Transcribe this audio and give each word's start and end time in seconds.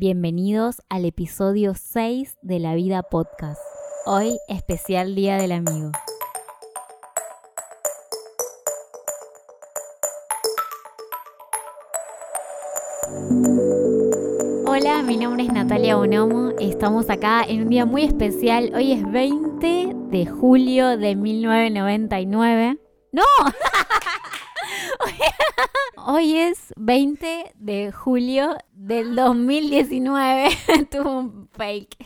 Bienvenidos 0.00 0.76
al 0.88 1.04
episodio 1.06 1.74
6 1.74 2.36
de 2.42 2.60
La 2.60 2.76
Vida 2.76 3.02
Podcast. 3.02 3.60
Hoy 4.06 4.38
especial 4.46 5.16
Día 5.16 5.38
del 5.38 5.50
Amigo. 5.50 5.90
Hola, 14.68 15.02
mi 15.02 15.16
nombre 15.16 15.42
es 15.42 15.52
Natalia 15.52 15.96
Bonomo. 15.96 16.52
Estamos 16.60 17.10
acá 17.10 17.42
en 17.42 17.62
un 17.62 17.68
día 17.68 17.84
muy 17.84 18.04
especial. 18.04 18.70
Hoy 18.76 18.92
es 18.92 19.10
20 19.10 19.96
de 20.12 20.26
julio 20.26 20.96
de 20.96 21.16
1999. 21.16 22.78
¡No! 23.10 23.22
Hoy 25.96 26.36
es 26.36 26.72
20 26.76 27.52
de 27.56 27.92
julio 27.92 28.56
del 28.72 29.14
2019. 29.14 30.48
Tuvo 30.90 31.18
un 31.18 31.48
fake. 31.52 31.96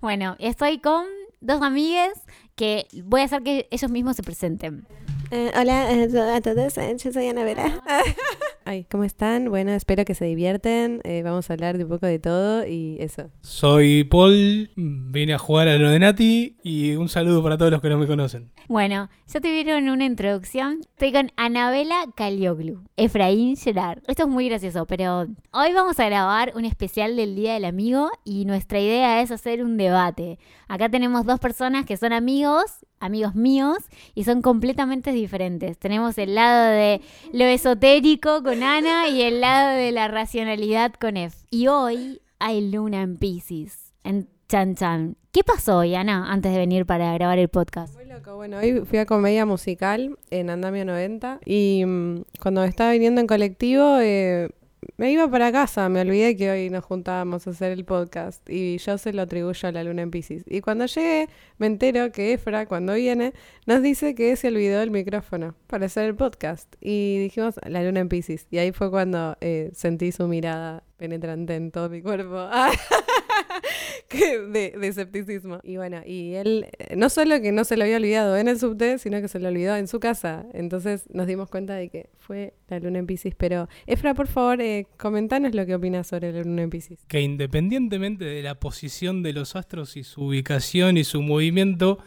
Bueno, 0.00 0.36
estoy 0.38 0.78
con 0.78 1.04
dos 1.40 1.62
amigas 1.62 2.12
que 2.54 2.86
voy 3.04 3.22
a 3.22 3.24
hacer 3.24 3.42
que 3.42 3.68
ellos 3.70 3.90
mismos 3.90 4.16
se 4.16 4.22
presenten. 4.22 4.86
Eh, 5.30 5.50
hola 5.58 5.90
eh, 5.92 6.08
a 6.34 6.40
todos, 6.40 6.76
eh, 6.78 6.94
yo 7.02 7.12
soy 7.12 7.28
Ana 7.28 7.44
Vera. 7.44 7.80
Ay, 8.64 8.86
¿cómo 8.90 9.02
están? 9.04 9.48
Bueno, 9.48 9.72
espero 9.72 10.04
que 10.04 10.14
se 10.14 10.24
divierten. 10.24 11.00
Eh, 11.04 11.22
vamos 11.22 11.50
a 11.50 11.54
hablar 11.54 11.78
de 11.78 11.84
un 11.84 11.90
poco 11.90 12.06
de 12.06 12.18
todo 12.18 12.66
y 12.66 12.96
eso. 13.00 13.30
Soy 13.40 14.04
Paul, 14.04 14.70
vine 14.76 15.34
a 15.34 15.38
jugar 15.38 15.68
a 15.68 15.76
lo 15.78 15.90
de 15.90 15.98
Nati 15.98 16.56
y 16.62 16.94
un 16.94 17.08
saludo 17.08 17.42
para 17.42 17.58
todos 17.58 17.72
los 17.72 17.80
que 17.80 17.88
no 17.88 17.98
me 17.98 18.06
conocen. 18.06 18.52
Bueno, 18.68 19.10
ya 19.26 19.40
tuvieron 19.40 19.88
una 19.88 20.04
introducción. 20.04 20.80
Estoy 20.82 21.12
con 21.12 21.32
Anabela 21.36 22.06
Calioglu, 22.14 22.84
Efraín 22.96 23.56
Gerard. 23.56 24.02
Esto 24.06 24.24
es 24.24 24.28
muy 24.28 24.48
gracioso, 24.48 24.86
pero 24.86 25.26
hoy 25.50 25.72
vamos 25.72 25.98
a 25.98 26.06
grabar 26.06 26.52
un 26.54 26.64
especial 26.64 27.16
del 27.16 27.34
Día 27.34 27.54
del 27.54 27.64
Amigo 27.64 28.10
y 28.24 28.44
nuestra 28.44 28.78
idea 28.78 29.22
es 29.22 29.30
hacer 29.30 29.64
un 29.64 29.76
debate. 29.76 30.38
Acá 30.68 30.88
tenemos 30.88 31.26
dos 31.26 31.40
personas 31.40 31.84
que 31.84 31.96
son 31.96 32.12
amigos, 32.12 32.86
amigos 32.98 33.34
míos, 33.34 33.78
y 34.14 34.24
son 34.24 34.40
completamente 34.40 35.12
diferentes. 35.12 35.78
Tenemos 35.78 36.16
el 36.18 36.34
lado 36.34 36.70
de 36.70 37.00
lo 37.32 37.44
esotérico 37.44 38.42
con 38.42 38.51
Ana 38.60 39.08
y 39.08 39.22
el 39.22 39.40
lado 39.40 39.76
de 39.76 39.92
la 39.92 40.08
racionalidad 40.08 40.92
con 41.00 41.16
Ef. 41.16 41.34
Y 41.48 41.68
hoy 41.68 42.20
hay 42.38 42.70
luna 42.70 43.00
en 43.00 43.16
Pisces, 43.16 43.94
en 44.04 44.28
Chan 44.48 44.74
Chan. 44.74 45.16
¿Qué 45.30 45.42
pasó 45.42 45.78
hoy, 45.78 45.94
Ana, 45.94 46.30
antes 46.30 46.52
de 46.52 46.58
venir 46.58 46.84
para 46.84 47.14
grabar 47.14 47.38
el 47.38 47.48
podcast? 47.48 47.94
Muy 47.94 48.04
loco. 48.04 48.36
Bueno, 48.36 48.58
hoy 48.58 48.82
fui 48.84 48.98
a 48.98 49.06
comedia 49.06 49.46
musical 49.46 50.18
en 50.30 50.50
Andamio 50.50 50.84
90 50.84 51.40
y 51.46 51.84
mm, 51.86 52.24
cuando 52.42 52.62
estaba 52.64 52.92
viniendo 52.92 53.22
en 53.22 53.26
colectivo 53.26 53.98
eh, 54.00 54.50
me 54.96 55.10
iba 55.12 55.28
para 55.28 55.52
casa. 55.52 55.88
Me 55.88 56.00
olvidé 56.00 56.36
que 56.36 56.50
hoy 56.50 56.70
nos 56.70 56.84
juntábamos 56.84 57.46
a 57.46 57.50
hacer 57.50 57.72
el 57.72 57.84
podcast 57.84 58.48
y 58.48 58.78
yo 58.78 58.98
se 58.98 59.12
lo 59.12 59.22
atribuyo 59.22 59.68
a 59.68 59.72
la 59.72 59.84
luna 59.84 60.02
en 60.02 60.10
Pisces. 60.10 60.44
Y 60.46 60.60
cuando 60.60 60.86
llegué 60.86 61.28
me 61.58 61.66
entero 61.66 62.12
que 62.12 62.32
Efra, 62.32 62.66
cuando 62.66 62.94
viene, 62.94 63.32
nos 63.66 63.82
dice 63.82 64.14
que 64.14 64.34
se 64.36 64.48
olvidó 64.48 64.82
el 64.82 64.90
micrófono 64.90 65.54
para 65.66 65.86
hacer 65.86 66.04
el 66.04 66.14
podcast. 66.14 66.74
Y 66.80 67.18
dijimos, 67.18 67.54
la 67.66 67.82
luna 67.82 68.00
en 68.00 68.08
Pisces. 68.08 68.46
Y 68.50 68.58
ahí 68.58 68.72
fue 68.72 68.90
cuando 68.90 69.36
eh, 69.40 69.70
sentí 69.74 70.12
su 70.12 70.28
mirada 70.28 70.82
penetrante 71.02 71.56
en 71.56 71.72
todo 71.72 71.88
mi 71.88 72.00
cuerpo. 72.00 72.48
de, 74.12 74.74
de 74.78 74.86
escepticismo. 74.86 75.58
Y 75.64 75.76
bueno, 75.76 76.00
y 76.06 76.34
él 76.34 76.66
eh, 76.78 76.94
no 76.94 77.08
solo 77.08 77.40
que 77.40 77.50
no 77.50 77.64
se 77.64 77.76
lo 77.76 77.82
había 77.82 77.96
olvidado 77.96 78.36
en 78.36 78.46
el 78.46 78.56
subte, 78.56 78.98
sino 78.98 79.20
que 79.20 79.26
se 79.26 79.40
lo 79.40 79.48
olvidó 79.48 79.74
en 79.74 79.88
su 79.88 79.98
casa. 79.98 80.46
Entonces 80.54 81.02
nos 81.12 81.26
dimos 81.26 81.48
cuenta 81.48 81.74
de 81.74 81.88
que 81.88 82.08
fue 82.18 82.54
la 82.68 82.78
luna 82.78 83.00
en 83.00 83.06
Pisces. 83.08 83.34
Pero, 83.34 83.68
Efra, 83.86 84.14
por 84.14 84.28
favor, 84.28 84.60
eh, 84.60 84.86
comentanos 84.96 85.56
lo 85.56 85.66
que 85.66 85.74
opinas 85.74 86.06
sobre 86.06 86.30
la 86.30 86.44
luna 86.44 86.62
en 86.62 86.70
Pisces. 86.70 87.00
Que 87.08 87.20
independientemente 87.20 88.24
de 88.24 88.42
la 88.42 88.54
posición 88.60 89.24
de 89.24 89.32
los 89.32 89.56
astros 89.56 89.96
y 89.96 90.04
su 90.04 90.26
ubicación 90.26 90.98
y 90.98 91.02
su 91.02 91.20
movimiento, 91.20 91.98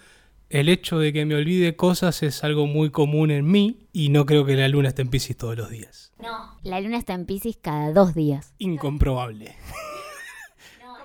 el 0.49 0.69
hecho 0.69 0.99
de 0.99 1.11
que 1.11 1.25
me 1.25 1.35
olvide 1.35 1.75
cosas 1.75 2.21
es 2.23 2.43
algo 2.43 2.67
muy 2.67 2.89
común 2.91 3.31
en 3.31 3.45
mí 3.45 3.87
y 3.91 4.09
no 4.09 4.25
creo 4.25 4.45
que 4.45 4.55
la 4.55 4.67
luna 4.67 4.89
esté 4.89 5.01
en 5.01 5.09
Pisces 5.09 5.35
todos 5.37 5.57
los 5.57 5.69
días. 5.69 6.13
No, 6.21 6.57
la 6.63 6.79
luna 6.81 6.97
está 6.97 7.13
en 7.13 7.25
Pisces 7.25 7.57
cada 7.61 7.91
dos 7.91 8.13
días. 8.15 8.53
Incomprobable. 8.59 9.55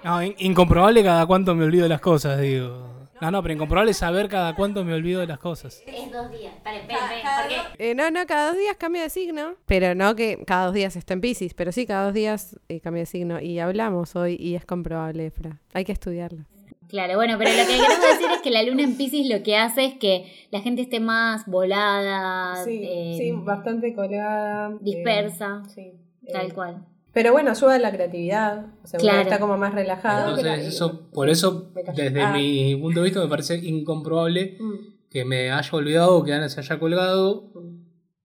No, 0.05 0.23
in- 0.23 0.35
incomprobable 0.39 1.03
cada 1.03 1.27
cuánto 1.27 1.55
me 1.55 1.65
olvido 1.65 1.83
de 1.85 1.89
las 1.91 2.01
cosas, 2.01 2.41
digo. 2.41 2.89
No, 3.21 3.31
no, 3.31 3.43
pero 3.43 3.53
incomprobable 3.53 3.93
saber 3.93 4.31
cada 4.31 4.55
cuánto 4.57 4.83
me 4.83 4.95
olvido 4.95 5.21
de 5.21 5.27
las 5.27 5.39
cosas. 5.39 5.83
Es 5.87 6.11
dos 6.11 6.31
días. 6.31 6.55
Esperen, 6.55 6.81
esperen, 6.81 7.03
esperen, 7.03 7.61
porque 7.69 7.91
Eh, 7.91 7.95
no, 7.95 8.11
no, 8.11 8.25
cada 8.27 8.49
dos 8.49 8.57
días 8.59 8.77
cambia 8.79 9.03
de 9.03 9.11
signo. 9.11 9.57
Pero 9.67 9.95
no 9.95 10.17
que 10.17 10.43
cada 10.47 10.65
dos 10.67 10.75
días 10.75 10.97
está 10.97 11.13
en 11.13 11.21
Pisces, 11.21 11.53
pero 11.53 11.71
sí, 11.71 11.85
cada 11.85 12.05
dos 12.07 12.15
días 12.15 12.59
eh, 12.71 12.81
cambia 12.81 13.03
de 13.03 13.07
signo. 13.07 13.39
Y 13.39 13.59
hablamos 13.59 14.17
hoy 14.17 14.37
y 14.41 14.55
es 14.55 14.65
comprobable, 14.65 15.27
Efra. 15.27 15.61
Hay 15.75 15.85
que 15.85 15.93
estudiarlo. 15.93 16.47
Claro, 16.91 17.15
bueno, 17.15 17.37
pero 17.39 17.51
lo 17.51 17.57
que 17.67 17.77
queremos 17.77 18.01
decir 18.01 18.27
es 18.35 18.41
que 18.43 18.51
la 18.51 18.63
luna 18.65 18.83
en 18.83 18.97
Pisces 18.97 19.27
lo 19.29 19.43
que 19.43 19.57
hace 19.57 19.85
es 19.85 19.95
que 19.95 20.47
la 20.51 20.61
gente 20.61 20.83
esté 20.83 20.99
más 21.01 21.47
volada, 21.47 22.65
eh, 22.69 23.33
bastante 23.45 23.95
colgada. 23.95 24.77
dispersa, 24.81 25.63
sí. 25.75 25.93
tal 26.33 26.53
cual. 26.53 26.85
Pero 27.13 27.33
bueno, 27.33 27.51
ayuda 27.51 27.75
a 27.75 27.79
la 27.79 27.91
creatividad. 27.93 28.67
O 28.85 28.87
sea, 28.87 29.01
Claro. 29.01 29.19
uno 29.19 29.23
está 29.23 29.41
como 29.41 29.57
más 29.57 29.75
relajado. 29.75 30.37
Entonces, 30.37 30.67
eso, 30.75 31.11
por 31.13 31.29
eso, 31.29 31.73
desde 31.95 32.23
Ah. 32.23 32.33
mi 32.33 32.77
punto 32.77 33.01
de 33.01 33.05
vista, 33.05 33.21
me 33.21 33.29
parece 33.29 33.57
incomprobable 33.57 34.57
Mm, 34.61 35.09
que 35.11 35.25
me 35.25 35.51
haya 35.51 35.71
olvidado 35.73 36.17
o 36.19 36.25
que 36.25 36.33
Ana 36.33 36.49
se 36.49 36.61
haya 36.61 36.79
colgado 36.79 37.53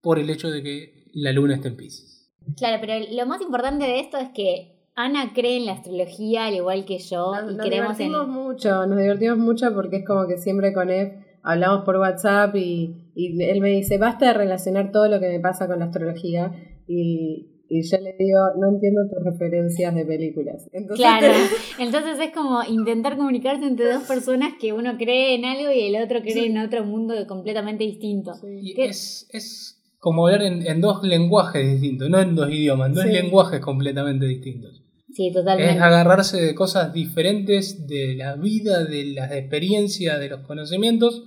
por 0.02 0.20
el 0.20 0.30
hecho 0.30 0.52
de 0.52 0.62
que 0.62 1.06
la 1.14 1.32
luna 1.32 1.56
esté 1.56 1.70
en 1.70 1.78
Pisces. 1.78 2.32
Claro, 2.58 2.78
pero 2.80 2.94
lo 3.12 3.26
más 3.26 3.42
importante 3.42 3.86
de 3.86 4.00
esto 4.00 4.18
es 4.18 4.30
que 4.36 4.75
Ana 4.96 5.34
cree 5.34 5.58
en 5.58 5.66
la 5.66 5.74
astrología 5.74 6.46
al 6.46 6.56
igual 6.56 6.86
que 6.86 7.00
yo 7.00 7.34
Nos, 7.36 7.54
y 7.54 7.56
nos 7.58 7.66
creemos 7.68 8.00
en... 8.00 8.08
divertimos 8.08 8.28
mucho, 8.30 8.86
nos 8.88 8.98
divertimos 8.98 9.38
mucho 9.38 9.74
porque 9.74 9.98
es 9.98 10.06
como 10.06 10.26
que 10.28 10.38
siempre 10.38 10.74
con 10.74 10.90
él 10.90 11.14
hablamos 11.44 11.84
por 11.84 11.98
WhatsApp 11.98 12.56
y, 12.56 13.12
y 13.14 13.44
él 13.44 13.62
me 13.62 13.70
dice, 13.70 13.98
basta 13.98 14.28
de 14.28 14.34
relacionar 14.34 14.92
todo 14.92 15.08
lo 15.08 15.20
que 15.20 15.28
me 15.28 15.40
pasa 15.40 15.68
con 15.68 15.80
la 15.80 15.86
astrología 15.86 16.52
y, 16.88 17.48
y 17.68 17.82
yo 17.84 17.98
le 17.98 18.16
digo, 18.18 18.40
no 18.60 18.70
entiendo 18.70 19.02
tus 19.14 19.24
referencias 19.24 19.94
de 19.94 20.06
películas. 20.06 20.70
Entonces, 20.72 21.06
Claro, 21.06 21.34
entonces 21.80 22.20
es 22.20 22.32
como 22.34 22.64
intentar 22.64 23.18
comunicarse 23.18 23.66
entre 23.66 23.92
dos 23.92 24.04
personas 24.04 24.54
que 24.60 24.72
uno 24.74 24.96
cree 24.98 25.36
en 25.36 25.46
algo 25.46 25.72
y 25.72 25.82
el 25.94 26.02
otro 26.02 26.22
cree 26.22 26.46
en 26.48 26.58
otro 26.58 26.86
mundo 26.86 27.14
completamente 27.28 27.84
distinto. 27.84 28.32
Es, 28.78 29.28
es 29.32 29.82
como 30.00 30.28
hablar 30.28 30.44
en, 30.44 30.66
en 30.66 30.80
dos 30.82 31.04
lenguajes 31.04 31.66
distintos, 31.82 32.10
no 32.10 32.20
en 32.20 32.36
dos 32.36 32.50
idiomas, 32.50 32.90
en 32.90 32.94
dos 32.96 33.04
Sí. 33.04 33.12
lenguajes 33.12 33.60
completamente 33.60 34.26
distintos. 34.26 34.82
Sí, 35.16 35.32
Es 35.34 35.80
agarrarse 35.80 36.42
de 36.42 36.54
cosas 36.54 36.92
diferentes 36.92 37.88
de 37.88 38.16
la 38.16 38.36
vida, 38.36 38.84
de 38.84 39.14
las 39.14 39.32
experiencias, 39.32 40.20
de 40.20 40.28
los 40.28 40.42
conocimientos 40.42 41.24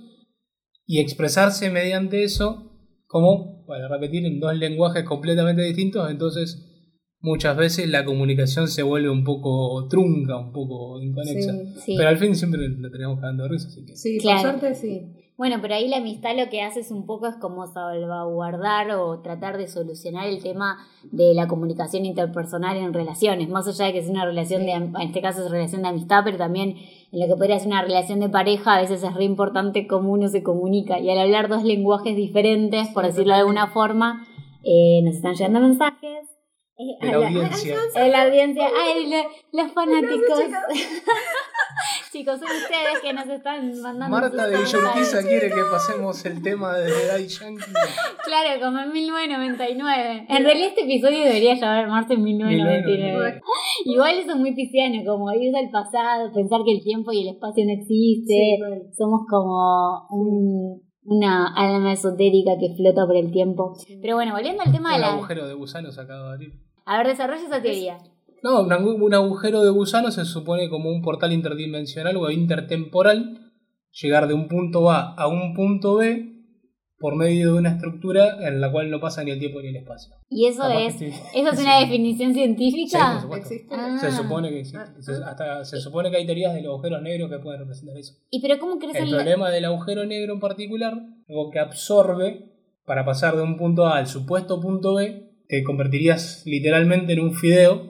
y 0.85 0.99
expresarse 0.99 1.71
mediante 1.71 2.23
eso 2.23 2.71
como, 3.07 3.65
para 3.65 3.87
repetir, 3.87 4.23
en 4.27 4.39
dos 4.39 4.55
lenguajes 4.55 5.03
completamente 5.03 5.63
distintos, 5.63 6.11
entonces 6.11 6.65
muchas 7.19 7.57
veces 7.57 7.89
la 7.89 8.05
comunicación 8.05 8.67
se 8.67 8.83
vuelve 8.83 9.09
un 9.09 9.23
poco 9.23 9.87
trunca, 9.87 10.37
un 10.37 10.51
poco 10.51 11.01
inconexa. 11.01 11.53
Sí. 11.83 11.95
Pero 11.97 12.09
al 12.09 12.17
fin 12.19 12.35
siempre 12.35 12.61
la 12.69 12.91
tenemos 12.91 13.19
cagando 13.19 13.43
de 13.43 13.49
risa, 13.49 13.69
así 13.69 13.85
que... 13.85 13.95
sí, 13.95 14.19
Claro. 14.19 14.41
por 14.41 14.59
suerte 14.59 14.75
sí. 14.75 15.01
Bueno, 15.39 15.55
pero 15.61 15.73
ahí 15.73 15.87
la 15.87 15.97
amistad 15.97 16.35
lo 16.37 16.49
que 16.49 16.61
hace 16.61 16.81
es 16.81 16.91
un 16.91 17.05
poco 17.05 17.25
es 17.27 17.35
como 17.37 17.65
salvaguardar 17.65 18.91
o 18.91 19.21
tratar 19.21 19.57
de 19.57 19.69
solucionar 19.69 20.27
el 20.27 20.43
tema 20.43 20.85
de 21.13 21.33
la 21.33 21.47
comunicación 21.47 22.05
interpersonal 22.05 22.75
en 22.75 22.93
relaciones, 22.93 23.47
más 23.47 23.65
allá 23.65 23.85
de 23.85 23.93
que 23.93 23.99
es 23.99 24.09
una 24.09 24.25
relación 24.25 24.65
de, 24.65 24.73
en 24.73 24.93
este 24.99 25.21
caso 25.21 25.45
es 25.45 25.49
relación 25.49 25.81
de 25.83 25.87
amistad, 25.87 26.23
pero 26.25 26.35
también 26.37 26.75
en 27.11 27.19
lo 27.21 27.25
que 27.27 27.37
podría 27.37 27.57
ser 27.57 27.69
una 27.69 27.81
relación 27.81 28.19
de 28.19 28.27
pareja, 28.27 28.75
a 28.75 28.81
veces 28.81 29.01
es 29.01 29.13
re 29.13 29.23
importante 29.23 29.87
cómo 29.87 30.11
uno 30.11 30.27
se 30.27 30.43
comunica 30.43 30.99
y 30.99 31.09
al 31.09 31.17
hablar 31.19 31.47
dos 31.47 31.63
lenguajes 31.63 32.17
diferentes, 32.17 32.89
por 32.89 33.05
decirlo 33.05 33.33
de 33.33 33.39
alguna 33.39 33.67
forma, 33.67 34.27
eh, 34.65 34.99
nos 35.05 35.15
están 35.15 35.35
llegando 35.35 35.61
mensajes. 35.61 36.27
eh, 36.77 36.97
la 37.01 37.13
audiencia. 37.15 37.77
la 38.09 38.23
audiencia, 38.23 38.67
ay, 38.85 39.09
lo- 39.09 39.63
los 39.63 39.71
fanáticos. 39.71 40.39
Chicos, 42.11 42.39
son 42.39 42.49
ustedes 42.49 42.99
que 43.03 43.13
nos 43.13 43.27
están 43.27 43.71
mandando. 43.81 44.17
Marta 44.17 44.47
de. 44.47 44.57
Villurquiza 44.57 45.21
quiere 45.21 45.49
que 45.49 45.61
pasemos 45.71 46.25
el 46.25 46.41
tema 46.41 46.75
de 46.77 46.89
Daddy 47.07 47.27
Yankee. 47.27 47.61
Claro, 48.25 48.61
como 48.65 48.79
en 48.79 48.91
1999. 48.91 50.25
En 50.29 50.43
realidad 50.43 50.69
este 50.69 50.81
episodio 50.85 51.19
debería 51.23 51.53
llamarse 51.55 52.13
en 52.15 52.23
1999. 52.23 53.41
Igual 53.85 54.15
eso 54.17 54.31
es 54.31 54.37
muy 54.37 54.55
pisciano, 54.55 55.03
como 55.05 55.31
ir 55.33 55.55
al 55.55 55.69
pasado, 55.69 56.31
pensar 56.33 56.61
que 56.65 56.71
el 56.73 56.83
tiempo 56.83 57.11
y 57.11 57.21
el 57.27 57.35
espacio 57.35 57.63
no 57.65 57.73
existe. 57.73 58.57
Somos 58.97 59.21
como 59.29 60.07
un- 60.09 60.81
una 61.03 61.47
alma 61.55 61.93
esotérica 61.93 62.51
que 62.59 62.75
flota 62.75 63.05
por 63.07 63.15
el 63.15 63.31
tiempo. 63.31 63.73
Pero 64.01 64.15
bueno, 64.15 64.33
volviendo 64.33 64.61
al 64.63 64.71
tema 64.71 64.93
de 64.93 64.99
la... 64.99 65.13
agujero 65.13 65.47
de 65.47 65.53
gusano 65.55 65.91
se 65.91 66.01
acaba 66.01 66.27
de 66.27 66.33
abrir. 66.33 66.51
A 66.85 66.97
ver, 66.97 67.07
desarrolla 67.07 67.43
esa 67.45 67.61
teoría. 67.61 67.97
No, 68.43 68.61
un, 68.61 68.69
agu- 68.71 69.01
un 69.01 69.13
agujero 69.13 69.63
de 69.63 69.71
gusano 69.71 70.11
se 70.11 70.25
supone 70.25 70.69
como 70.69 70.89
un 70.89 71.01
portal 71.01 71.33
interdimensional 71.33 72.15
o 72.17 72.29
intertemporal. 72.31 73.51
Llegar 74.01 74.27
de 74.27 74.33
un 74.35 74.47
punto 74.47 74.91
A 74.91 75.13
a 75.15 75.27
un 75.27 75.53
punto 75.53 75.95
B 75.95 76.25
por 76.99 77.15
medio 77.15 77.53
de 77.53 77.59
una 77.59 77.69
estructura 77.71 78.37
en 78.45 78.59
la 78.59 78.71
cual 78.71 78.91
no 78.91 78.99
pasa 78.99 79.23
ni 79.23 79.31
el 79.31 79.39
tiempo 79.39 79.61
ni 79.61 79.69
el 79.69 79.77
espacio. 79.77 80.13
¿Y 80.29 80.47
eso 80.47 80.61
Capaz 80.61 80.79
es, 80.81 80.95
que 80.97 81.07
estoy- 81.07 81.21
eso 81.41 81.49
es 81.53 81.59
una 81.59 81.79
definición 81.79 82.33
Sí, 82.33 82.39
científica? 82.39 83.11
por 83.13 83.21
supuesto. 83.21 83.53
¿Existe? 83.53 83.75
Ah. 83.75 83.97
Se 83.99 84.11
supone 84.11 84.49
que 84.49 84.59
existe. 84.59 84.79
Ah. 84.79 84.93
Se, 84.99 85.11
hasta 85.13 85.65
se 85.65 85.79
supone 85.79 86.11
que 86.11 86.17
hay 86.17 86.25
teorías 86.25 86.53
de 86.53 86.61
los 86.61 86.71
agujeros 86.73 87.01
negros 87.01 87.29
que 87.31 87.39
pueden 87.39 87.61
representar 87.61 87.97
eso. 87.97 88.13
¿Y 88.29 88.41
pero 88.41 88.59
cómo 88.59 88.77
crees 88.79 88.95
El 88.97 89.03
el 89.05 89.15
problema 89.15 89.49
del 89.49 89.65
agujero 89.65 90.05
negro 90.05 90.33
en 90.33 90.39
particular, 90.41 90.93
algo 91.29 91.49
que 91.51 91.59
absorbe 91.59 92.51
para 92.85 93.05
pasar 93.05 93.35
de 93.37 93.43
un 93.43 93.57
punto 93.57 93.85
A 93.87 93.97
al 93.97 94.07
supuesto 94.07 94.59
punto 94.59 94.95
B, 94.95 95.31
te 95.47 95.63
convertirías 95.63 96.43
literalmente 96.45 97.13
en 97.13 97.21
un 97.21 97.33
fideo 97.33 97.88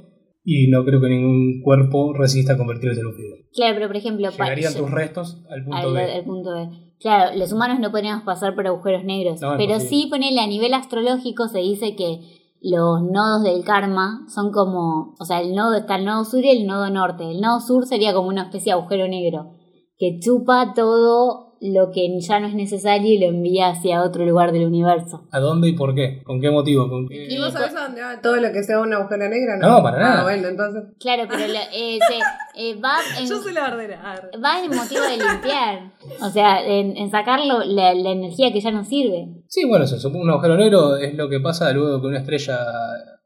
y 0.51 0.68
no 0.68 0.84
creo 0.84 1.00
que 1.00 1.10
ningún 1.10 1.62
cuerpo 1.62 2.12
resista 2.12 2.57
convertirse 2.57 3.01
en 3.01 3.06
un 3.06 3.13
fideo. 3.13 3.36
Claro, 3.54 3.75
pero 3.75 3.88
por 3.88 3.98
ejemplo, 3.98 4.31
Llegarían 4.31 4.74
tus 4.74 4.90
restos 4.90 5.44
al 5.48 5.63
punto 5.63 5.78
al, 5.78 5.94
B. 5.94 6.12
al 6.12 6.24
punto 6.24 6.56
B. 6.56 6.69
Claro, 7.00 7.38
los 7.38 7.54
humanos 7.54 7.80
no 7.80 7.92
podríamos 7.92 8.24
pasar 8.24 8.56
por 8.56 8.66
agujeros 8.66 9.04
negros, 9.04 9.40
No, 9.42 9.57
pero 9.57 9.80
sí 9.80 10.07
ponele 10.10 10.42
a 10.42 10.48
nivel 10.48 10.74
astrológico 10.74 11.48
se 11.50 11.60
dice 11.60 11.96
que 11.96 12.22
los 12.62 13.04
nodos 13.04 13.44
del 13.44 13.63
karma 13.63 14.25
son 14.28 14.51
como, 14.51 15.13
o 15.19 15.24
sea, 15.24 15.40
el 15.40 15.54
nodo 15.54 15.75
está 15.75 15.98
el 15.98 16.06
nodo 16.06 16.25
sur 16.25 16.44
y 16.44 16.50
el 16.50 16.66
nodo 16.66 16.90
norte. 16.90 17.30
El 17.30 17.42
nodo 17.42 17.60
sur 17.60 17.86
sería 17.86 18.16
como 18.16 18.28
una 18.28 18.45
especie 18.45 18.74
de 18.74 18.80
agujero 18.80 19.07
negro 19.07 19.52
que 20.00 20.18
chupa 20.19 20.74
todo 20.74 21.49
lo 21.62 21.92
que 21.92 22.20
ya 22.22 22.40
no 22.40 22.48
es 22.48 22.54
necesario 22.54 23.12
y 23.12 23.18
lo 23.20 23.28
envía 23.28 23.70
hacia 23.70 24.02
otro 24.04 24.26
lugar 24.26 24.52
del 24.52 24.66
universo. 24.66 25.28
¿A 25.32 25.40
dónde 25.40 25.70
y 25.70 25.74
por 25.74 25.94
qué? 25.94 26.22
¿Con 26.24 26.40
qué 26.40 26.50
motivo? 26.50 26.90
¿Con 26.90 27.08
qué- 27.08 27.28
¿Y 27.30 27.38
vos 27.38 27.52
sabés 27.52 27.76
a 27.76 27.84
dónde 27.84 28.02
va 28.02 28.22
todo 28.22 28.38
lo 28.38 28.52
que 28.52 28.64
sea 28.64 28.80
un 28.80 28.94
agujero 28.94 29.28
negro? 29.30 29.58
No, 29.60 29.84
para 29.84 30.00
nada. 30.00 30.20
Ah, 30.22 30.24
bueno, 30.24 30.48
entonces. 30.48 30.84
Claro, 31.00 31.24
pero 31.30 31.48
lo- 31.48 31.60
eh, 31.74 32.00
se- 32.08 32.62
eh, 32.72 32.76
va 32.80 32.96
en, 33.20 33.28
Yo 33.28 33.38
soy 33.42 33.54
la 33.54 33.64
verdadera. 33.64 34.12
Arre. 34.12 34.30
va 34.44 34.60
en 34.64 34.72
el 34.72 34.78
motivo 34.78 35.02
de 35.02 35.18
limpiar, 35.18 35.92
o 36.22 36.30
sea, 36.30 36.66
en, 36.66 36.96
en 36.96 37.12
sacar 37.12 37.40
lo- 37.46 37.64
la, 37.66 37.94
la 37.94 38.10
energía 38.12 38.52
que 38.54 38.62
ya 38.62 38.72
no 38.72 38.84
sirve. 38.86 39.28
Sí, 39.48 39.66
bueno, 39.66 39.86
se 39.86 40.00
supone 40.00 40.24
un 40.24 40.30
agujero 40.30 40.56
negro 40.58 40.96
es 40.98 41.14
lo 41.16 41.28
que 41.30 41.40
pasa 41.40 41.72
luego 41.74 42.00
que 42.02 42.08
una 42.08 42.20
estrella 42.20 42.58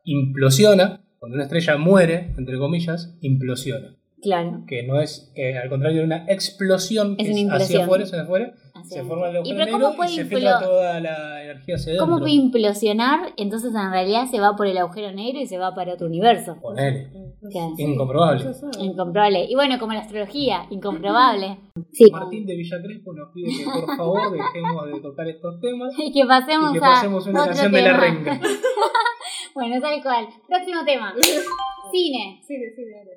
implosiona. 0.04 1.00
Cuando 1.20 1.36
una 1.36 1.44
estrella 1.46 1.78
muere, 1.78 2.34
entre 2.38 2.58
comillas, 2.58 3.16
implosiona. 3.22 3.96
Claro. 4.24 4.64
Que 4.66 4.84
no 4.84 5.02
es, 5.02 5.32
que 5.36 5.58
al 5.58 5.70
contrario 5.70 6.00
de 6.00 6.06
una 6.06 6.26
explosión, 6.28 7.18
que 7.18 7.24
Es 7.24 7.38
una 7.38 7.58
es 7.58 7.64
hacia 7.64 7.84
afuera, 7.84 8.06
hacia 8.06 8.22
afuera, 8.22 8.54
se 8.84 9.04
forma 9.04 9.28
el 9.30 9.36
¿Y 9.36 9.38
agujero 9.38 9.58
pero 9.58 9.66
negro 9.66 9.80
cómo 9.80 9.96
puede 9.98 10.12
y 10.12 10.16
se 10.16 10.26
filtra 10.26 10.60
toda 10.60 11.00
la 11.00 11.44
energía 11.44 11.76
hacia 11.76 11.98
¿Cómo 11.98 12.20
puede 12.20 12.32
implosionar? 12.32 13.34
Entonces 13.38 13.74
en 13.76 13.92
realidad 13.92 14.28
se 14.30 14.40
va 14.40 14.56
por 14.56 14.68
el 14.68 14.78
agujero 14.78 15.12
negro 15.12 15.42
y 15.42 15.46
se 15.46 15.58
va 15.58 15.76
para 15.76 15.94
otro 15.94 16.08
universo. 16.08 16.58
Ponele. 16.62 17.10
Claro. 17.52 17.74
Incomprobable. 17.78 19.46
Y 19.50 19.56
bueno, 19.56 19.78
como 19.78 19.94
la 19.94 20.00
astrología, 20.00 20.66
incomprobable. 20.70 21.58
Sí. 21.92 22.10
Martín 22.12 22.46
de 22.46 22.56
Villa 22.56 22.78
Crespo 22.82 23.14
nos 23.14 23.32
pide 23.34 23.50
que 23.50 23.66
por 23.66 23.98
favor 23.98 24.32
dejemos 24.32 24.86
de 24.88 25.00
tocar 25.00 25.28
estos 25.28 25.60
temas 25.60 25.94
Y 25.98 26.12
que 26.12 26.26
pasemos, 26.26 26.76
y 26.76 26.80
que 26.80 26.86
a 26.86 26.90
pasemos 26.90 27.28
una 27.28 27.42
otro 27.42 27.54
canción 27.54 27.72
de 27.72 27.82
la 27.82 27.98
renga. 27.98 28.40
Bueno, 29.56 29.80
tal 29.82 30.02
cual. 30.02 30.28
Próximo 30.48 30.84
tema. 30.86 31.14
Cine. 31.92 32.42
Sí, 32.48 32.56
dale. 32.58 33.12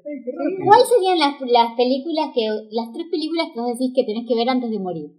¿Cuáles 0.65 0.89
serían 0.89 1.19
las, 1.19 1.41
las 1.41 1.73
películas 1.77 2.31
que, 2.35 2.47
las 2.73 2.93
tres 2.93 3.07
películas 3.11 3.47
que 3.55 3.61
vos 3.61 3.69
decís 3.73 3.93
que 3.95 4.05
tenés 4.05 4.27
que 4.29 4.35
ver 4.35 4.49
antes 4.51 4.71
de 4.71 4.79
morir? 4.79 5.13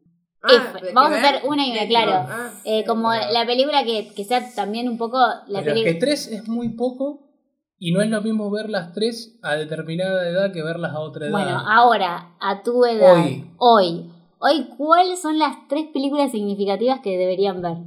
Ah, 0.43 0.73
F. 0.75 0.85
¿de 0.85 0.93
Vamos 0.93 1.11
a 1.11 1.15
ver? 1.21 1.25
hacer 1.35 1.47
una 1.49 1.65
y 1.65 1.71
una, 1.71 1.87
claro. 1.87 2.11
Ah, 2.13 2.51
Eh, 2.65 2.83
como 2.85 3.09
Claro. 3.09 3.31
la 3.33 3.45
película 3.45 3.83
que, 3.83 4.13
que 4.13 4.23
sea 4.25 4.53
también 4.53 4.87
un 4.89 4.97
poco 4.97 5.17
la 5.47 5.61
Pero 5.63 5.73
que 5.75 5.93
tres 5.95 6.27
es 6.27 6.47
muy 6.47 6.69
poco 6.75 7.31
y 7.79 7.91
no 7.91 8.01
es 8.01 8.09
lo 8.09 8.21
mismo 8.21 8.49
ver 8.51 8.69
las 8.69 8.93
tres 8.93 9.39
a 9.41 9.55
determinada 9.55 10.27
edad 10.29 10.51
que 10.53 10.61
verlas 10.63 10.93
a 10.93 10.99
otra 10.99 11.25
edad. 11.27 11.31
Bueno, 11.31 11.57
ahora, 11.67 12.35
a 12.39 12.61
tu 12.63 12.85
edad, 12.85 13.15
Hoy. 13.15 13.45
hoy, 13.57 14.11
hoy, 14.39 14.67
¿cuáles 14.77 15.19
son 15.21 15.39
las 15.39 15.67
tres 15.67 15.85
películas 15.93 16.31
significativas 16.31 16.99
que 17.01 17.17
deberían 17.17 17.61
ver 17.61 17.77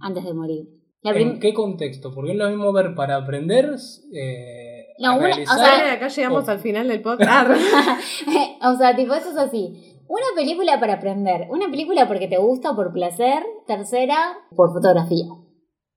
antes 0.00 0.24
de 0.24 0.34
morir? 0.34 0.68
La 1.02 1.12
prim- 1.12 1.28
¿En 1.32 1.40
qué 1.40 1.54
contexto? 1.54 2.12
Porque 2.14 2.32
es 2.32 2.36
lo 2.36 2.48
mismo 2.48 2.72
ver 2.72 2.94
para 2.94 3.16
aprender, 3.16 3.70
eh, 4.12 4.86
No, 4.98 5.12
a 5.12 5.16
una- 5.16 5.30
o 5.30 5.34
sea, 5.58 5.92
acá 5.92 6.08
llegamos 6.08 6.44
Oh. 6.46 6.50
al 6.50 6.58
final 6.58 6.88
del 6.88 7.02
podcast. 7.02 7.50
o 8.62 8.76
sea, 8.76 8.96
tipo, 8.96 9.14
eso 9.14 9.30
es 9.30 9.36
así. 9.36 9.94
Una 10.08 10.26
película 10.34 10.80
para 10.80 10.94
aprender, 10.94 11.46
una 11.50 11.70
película 11.70 12.08
porque 12.08 12.28
te 12.28 12.38
gusta, 12.38 12.74
por 12.74 12.92
placer, 12.92 13.42
tercera, 13.66 14.38
por 14.56 14.72
fotografía. 14.72 15.26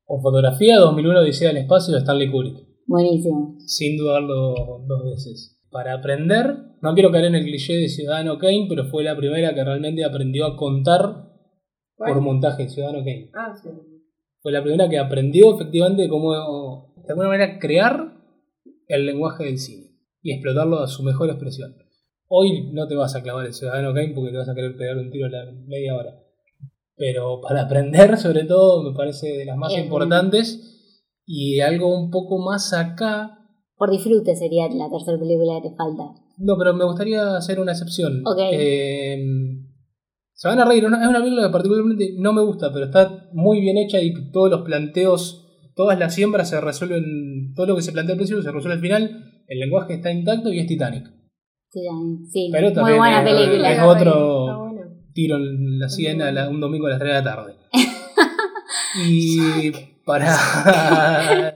o 0.05 0.21
fotografía 0.21 0.77
2001 0.77 1.19
Odisea 1.21 1.47
del 1.49 1.57
Espacio 1.63 1.93
de 1.93 2.01
Stanley 2.01 2.29
Kubrick. 2.29 2.57
Buenísimo. 2.85 3.55
Sin 3.59 3.97
dudarlo 3.97 4.53
dos 4.85 5.03
veces. 5.05 5.57
Para 5.71 5.93
aprender, 5.93 6.53
no 6.81 6.93
quiero 6.93 7.11
caer 7.11 7.25
en 7.25 7.35
el 7.35 7.45
cliché 7.45 7.77
de 7.77 7.87
Ciudadano 7.87 8.37
Kane, 8.37 8.65
pero 8.67 8.83
fue 8.85 9.03
la 9.05 9.15
primera 9.15 9.53
que 9.55 9.63
realmente 9.63 10.03
aprendió 10.03 10.45
a 10.45 10.57
contar 10.57 11.29
¿Cuál? 11.95 12.11
por 12.13 12.21
montaje, 12.21 12.67
Ciudadano 12.67 12.99
Kane. 12.99 13.31
ah, 13.33 13.53
sí. 13.55 13.69
Fue 14.41 14.51
la 14.51 14.63
primera 14.63 14.89
que 14.89 14.97
aprendió 14.97 15.53
efectivamente 15.53 16.09
cómo, 16.09 16.93
de 16.95 17.09
alguna 17.09 17.29
manera, 17.29 17.59
crear 17.59 18.17
el 18.87 19.05
lenguaje 19.05 19.45
del 19.45 19.59
cine 19.59 19.91
y 20.21 20.33
explotarlo 20.33 20.79
a 20.79 20.87
su 20.87 21.03
mejor 21.03 21.29
expresión. 21.29 21.75
Hoy 22.27 22.71
no 22.71 22.87
te 22.87 22.95
vas 22.95 23.15
a 23.15 23.21
clavar 23.21 23.45
el 23.45 23.53
Ciudadano 23.53 23.93
Kane 23.93 24.13
porque 24.15 24.31
te 24.31 24.37
vas 24.37 24.49
a 24.49 24.55
querer 24.55 24.75
pegar 24.77 24.97
un 24.97 25.11
tiro 25.11 25.27
a 25.27 25.29
la 25.29 25.51
media 25.67 25.95
hora. 25.95 26.19
Pero 26.95 27.41
para 27.41 27.63
aprender, 27.63 28.17
sobre 28.17 28.45
todo, 28.45 28.83
me 28.83 28.95
parece 28.95 29.27
de 29.27 29.45
las 29.45 29.57
más 29.57 29.73
Es 29.73 29.83
importantes 29.83 31.01
y 31.25 31.59
algo 31.59 31.95
un 31.95 32.09
poco 32.09 32.39
más 32.39 32.73
acá. 32.73 33.37
Por 33.75 33.91
disfrute 33.91 34.35
sería 34.35 34.67
la 34.69 34.89
tercera 34.89 35.19
película 35.19 35.59
que 35.61 35.69
te 35.69 35.75
falta. 35.75 36.13
No, 36.37 36.57
pero 36.57 36.73
me 36.73 36.85
gustaría 36.85 37.35
hacer 37.35 37.59
una 37.59 37.73
excepción. 37.73 38.21
Ok. 38.25 38.39
Eh, 38.51 39.23
se 40.41 40.47
van 40.47 40.59
a 40.59 40.65
reír, 40.65 40.89
¿no? 40.89 40.99
es 40.99 41.07
una 41.07 41.19
película 41.19 41.43
que 41.45 41.51
particularmente 41.51 42.15
no 42.17 42.33
me 42.33 42.41
gusta, 42.41 42.73
pero 42.73 42.85
está 42.85 43.27
muy 43.31 43.61
bien 43.61 43.77
hecha 43.77 44.01
y 44.01 44.31
todos 44.31 44.49
los 44.49 44.61
planteos, 44.63 45.45
todas 45.75 45.99
las 45.99 46.15
siembras 46.15 46.49
se 46.49 46.59
resuelven, 46.59 47.53
todo 47.55 47.67
lo 47.67 47.75
que 47.75 47.83
se 47.83 47.91
plantea 47.91 48.13
al 48.13 48.17
principio 48.17 48.41
se 48.41 48.51
resuelve 48.51 48.73
al 48.77 48.81
final, 48.81 49.43
el 49.47 49.59
lenguaje 49.59 49.93
está 49.93 50.11
intacto 50.11 50.51
y 50.51 50.57
es 50.59 50.65
Titanic. 50.65 51.05
Sí, 51.69 51.81
sí, 52.31 52.49
Pero 52.51 52.67
muy 52.69 52.73
también 52.73 52.97
buena 52.97 53.23
es- 53.23 53.29
película. 53.35 53.71
es 53.71 53.81
otro- 53.83 54.57
bueno. 54.57 54.81
Tiro 55.13 55.35
en 55.37 55.77
la 55.77 55.89
sien 55.89 56.21
a 56.23 56.31
la- 56.31 56.49
un 56.49 56.59
domingo 56.59 56.87
a 56.87 56.89
las 56.89 56.99
3 56.99 57.11
de 57.11 57.19
la 57.19 57.23
tarde. 57.23 57.53
y 59.07 59.71
para... 60.05 61.55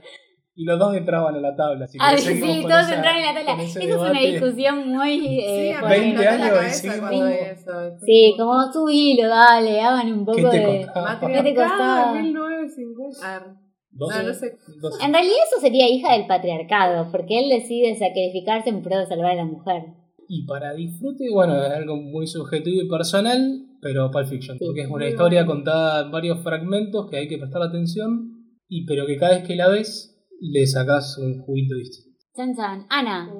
y 0.58 0.64
los 0.64 0.78
dos 0.78 0.96
entraban 0.96 1.34
a 1.36 1.38
la 1.40 1.54
tabla. 1.54 1.84
Así 1.84 1.98
que 1.98 2.04
Ah, 2.04 2.16
sí, 2.16 2.40
todos 2.62 2.80
esa- 2.86 2.94
entraron 2.96 3.22
en 3.22 3.34
la 3.34 3.44
tabla. 3.44 3.62
Esa 3.62 3.78
es 3.80 3.94
una 3.96 4.20
discusión 4.20 4.88
muy... 4.88 5.38
eh, 5.38 5.44
Sí, 5.46 5.70
a 5.72 5.82
mí 5.82 5.82
polémica. 5.82 6.18
me 6.18 6.24
20 6.24 6.24
explotó 6.24 6.24
la 6.24 6.32
años 6.32 6.46
y 6.46 6.50
cabeza 6.50 6.74
seguimos- 6.74 6.98
cuando 7.10 7.26
vi 7.26 7.32
eso. 7.34 7.72
Sí, 8.04 8.34
como 8.38 8.72
subilo, 8.72 9.28
dale, 9.28 9.80
hagan 9.82 10.12
un 10.12 10.24
poco 10.24 10.36
¿Qué 10.38 10.44
te 10.44 10.58
de... 10.66 10.76
costaba? 10.86 11.20
¿Qué 11.20 11.42
te 11.42 11.54
costaba? 11.54 12.06
Matriarcado, 12.14 12.14
1950. 12.22 13.36
Arre. 13.36 13.46
¿Doce? 13.92 14.18
No, 14.22 14.28
no 14.28 14.34
sé. 14.34 14.56
En 15.04 15.12
realidad 15.12 15.36
eso 15.50 15.60
sería 15.60 15.88
hija 15.88 16.12
del 16.12 16.26
patriarcado, 16.26 17.10
porque 17.12 17.38
él 17.38 17.48
decide 17.48 17.94
sacrificarse 17.94 18.68
en 18.70 18.82
pro 18.82 18.98
de 18.98 19.06
salvar 19.06 19.30
a 19.32 19.34
la 19.36 19.44
mujer. 19.44 19.82
Y 20.28 20.44
para 20.44 20.74
disfrute, 20.74 21.24
bueno, 21.32 21.62
es 21.64 21.70
algo 21.72 21.96
muy 21.96 22.26
subjetivo 22.26 22.82
y 22.82 22.88
personal, 22.88 23.62
pero 23.80 24.10
Pulp 24.10 24.26
Fiction, 24.26 24.58
Sí, 24.58 24.64
porque 24.66 24.82
es 24.82 24.90
una 24.90 25.08
historia 25.08 25.44
bueno. 25.44 25.54
contada 25.60 26.02
en 26.04 26.10
varios 26.10 26.40
fragmentos 26.42 27.08
que 27.08 27.16
hay 27.18 27.28
que 27.28 27.38
prestar 27.38 27.62
atención, 27.62 28.32
y 28.68 28.84
pero 28.84 29.06
que 29.06 29.16
cada 29.16 29.36
vez 29.38 29.46
que 29.46 29.54
la 29.56 29.68
ves 29.68 30.15
le 30.40 30.66
sacas 30.66 31.18
un 31.18 31.40
juguito 31.42 31.74
distinto. 31.76 32.18
Chan 32.34 32.54
chan. 32.54 32.86
Ana. 32.90 33.30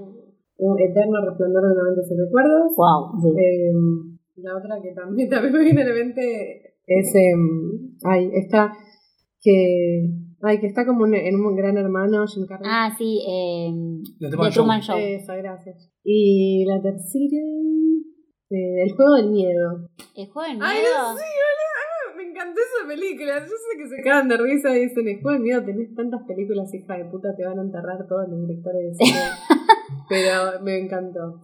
Un 0.58 0.80
eterno 0.80 1.20
resplandor 1.28 1.62
de 1.68 1.72
una 1.74 1.84
mente 1.84 2.02
sin 2.08 2.18
recuerdos. 2.18 2.72
Wow. 2.76 3.20
Sí. 3.20 3.28
Eh, 3.38 3.72
la 4.36 4.56
otra 4.56 4.80
que 4.82 4.92
también, 4.94 5.28
también 5.30 5.52
me 5.52 5.64
viene 5.64 5.82
a 5.82 5.86
la 5.88 5.94
mente 5.94 6.76
es. 6.86 7.14
em, 7.14 7.94
ay, 8.04 8.30
esta 8.34 8.72
que. 9.40 10.10
Ay, 10.42 10.60
que 10.60 10.66
está 10.66 10.84
como 10.86 11.06
en 11.06 11.34
un 11.34 11.56
gran 11.56 11.76
hermano, 11.78 12.26
Jim 12.26 12.44
Carrey. 12.46 12.68
Ah, 12.70 12.94
sí. 12.96 13.20
Eh, 13.26 13.72
The 14.20 14.26
The 14.26 14.30
Truman 14.30 14.52
Truman 14.52 14.80
Show. 14.82 14.96
Show. 14.96 15.06
Esa, 15.06 15.34
gracias. 15.36 15.90
Y 16.04 16.64
la 16.66 16.80
tercera. 16.82 17.40
eh, 18.50 18.82
el 18.84 18.92
juego 18.94 19.14
del 19.14 19.30
miedo. 19.30 19.90
¿El 20.14 20.28
juego 20.28 20.48
del 20.48 20.58
Ay, 20.62 20.78
miedo? 20.82 20.94
sí, 21.16 21.24
boludo. 21.24 21.55
Me 21.55 21.55
encantó 22.36 22.60
esa 22.60 22.86
película. 22.88 23.38
Yo 23.40 23.46
sé 23.46 23.78
que 23.78 23.88
se 23.88 24.02
cagan 24.02 24.28
de 24.28 24.36
risa 24.36 24.76
y 24.76 24.80
dicen, 24.86 25.04
del 25.04 25.40
miedo, 25.40 25.64
tenés 25.64 25.94
tantas 25.94 26.22
películas, 26.26 26.72
hija 26.74 26.96
de 26.98 27.04
puta, 27.06 27.34
te 27.36 27.44
van 27.46 27.58
a 27.58 27.62
enterrar 27.62 28.06
todos 28.06 28.28
los 28.28 28.46
directores 28.46 28.82
de 28.98 29.04
cine. 29.04 29.18
Pero 30.08 30.60
me 30.62 30.78
encantó. 30.78 31.40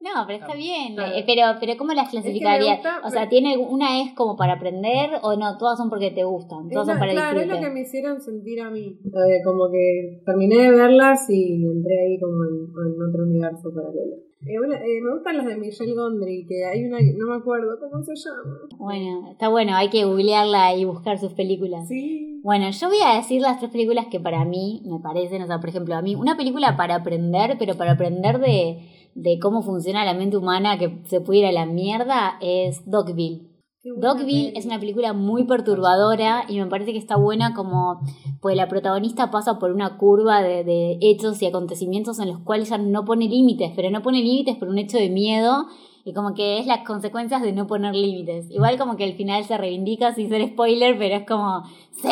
No, 0.00 0.24
pero 0.28 0.38
está 0.38 0.54
bien. 0.54 0.94
Claro. 0.94 1.16
Eh, 1.16 1.24
pero, 1.26 1.42
pero 1.58 1.76
¿cómo 1.76 1.92
las 1.92 2.08
clasificarías? 2.08 2.76
gusta- 2.78 3.00
o 3.04 3.10
sea, 3.10 3.28
¿tiene 3.28 3.56
una 3.58 4.00
es 4.00 4.14
como 4.14 4.36
para 4.36 4.52
aprender 4.54 5.10
o 5.22 5.36
no? 5.36 5.58
Todas 5.58 5.76
son 5.76 5.90
porque 5.90 6.12
te 6.12 6.22
gustan. 6.22 6.66
Es 6.68 6.72
Todas 6.72 6.86
la- 6.86 6.92
son 6.94 7.00
para 7.00 7.12
claro, 7.12 7.40
es 7.40 7.48
lo 7.48 7.58
que 7.58 7.70
me 7.70 7.80
hicieron 7.80 8.20
sentir 8.20 8.60
a 8.60 8.70
mí. 8.70 8.96
Eh, 9.04 9.42
como 9.44 9.68
que 9.72 10.22
terminé 10.24 10.56
de 10.62 10.70
verlas 10.70 11.28
y 11.28 11.64
entré 11.66 11.94
ahí 12.00 12.20
como 12.20 12.44
en, 12.44 12.94
en 12.94 13.08
otro 13.10 13.24
universo 13.24 13.74
paralelo. 13.74 14.16
Eh, 14.40 14.56
bueno, 14.56 14.74
eh, 14.74 15.00
me 15.02 15.14
gustan 15.14 15.36
las 15.36 15.46
de 15.46 15.56
Michelle 15.56 15.94
Gondry, 15.94 16.46
que 16.46 16.64
hay 16.64 16.84
una 16.84 16.98
que 16.98 17.12
no 17.16 17.26
me 17.26 17.36
acuerdo 17.36 17.76
cómo 17.80 18.02
se 18.02 18.14
llama. 18.14 18.58
Bueno, 18.78 19.30
está 19.32 19.48
bueno. 19.48 19.74
Hay 19.74 19.90
que 19.90 20.04
googlearla 20.04 20.76
y 20.76 20.84
buscar 20.84 21.18
sus 21.18 21.32
películas. 21.32 21.88
Sí. 21.88 22.40
Bueno, 22.44 22.70
yo 22.70 22.88
voy 22.88 22.98
a 23.04 23.16
decir 23.16 23.42
las 23.42 23.58
tres 23.58 23.72
películas 23.72 24.06
que 24.06 24.20
para 24.20 24.44
mí 24.44 24.82
me 24.86 25.00
parecen, 25.00 25.42
o 25.42 25.46
sea, 25.46 25.58
por 25.58 25.70
ejemplo, 25.70 25.96
a 25.96 26.02
mí, 26.02 26.14
una 26.14 26.36
película 26.36 26.76
para 26.76 26.94
aprender, 26.94 27.56
pero 27.58 27.76
para 27.76 27.92
aprender 27.92 28.38
de, 28.38 28.78
de 29.16 29.38
cómo 29.40 29.62
funciona 29.62 30.04
la 30.04 30.14
mente 30.14 30.36
humana 30.36 30.78
que 30.78 30.98
se 31.06 31.20
puede 31.20 31.40
ir 31.40 31.46
a 31.46 31.52
la 31.52 31.66
mierda, 31.66 32.38
es 32.40 32.88
Dogville. 32.88 33.57
Dogville 33.84 34.52
es 34.56 34.66
una 34.66 34.78
película 34.80 35.12
muy 35.12 35.44
perturbadora 35.44 36.44
y 36.48 36.58
me 36.58 36.66
parece 36.66 36.92
que 36.92 36.98
está 36.98 37.16
buena 37.16 37.54
como 37.54 38.00
pues 38.40 38.56
la 38.56 38.68
protagonista 38.68 39.30
pasa 39.30 39.58
por 39.58 39.70
una 39.72 39.96
curva 39.96 40.42
de, 40.42 40.64
de 40.64 40.98
hechos 41.00 41.40
y 41.42 41.46
acontecimientos 41.46 42.18
en 42.18 42.28
los 42.28 42.40
cuales 42.40 42.68
ella 42.68 42.78
no 42.78 43.04
pone 43.04 43.28
límites, 43.28 43.72
pero 43.76 43.90
no 43.90 44.02
pone 44.02 44.18
límites 44.20 44.56
por 44.56 44.68
un 44.68 44.78
hecho 44.78 44.98
de 44.98 45.08
miedo 45.10 45.66
y 46.04 46.12
como 46.12 46.34
que 46.34 46.58
es 46.58 46.66
las 46.66 46.86
consecuencias 46.86 47.40
de 47.42 47.52
no 47.52 47.66
poner 47.66 47.94
límites. 47.94 48.50
Igual 48.50 48.78
como 48.78 48.96
que 48.96 49.04
al 49.04 49.12
final 49.14 49.44
se 49.44 49.56
reivindica 49.58 50.14
sin 50.14 50.28
ser 50.28 50.46
spoiler, 50.48 50.96
pero 50.98 51.16
es 51.16 51.26
como, 51.26 51.62
sí. 51.92 52.08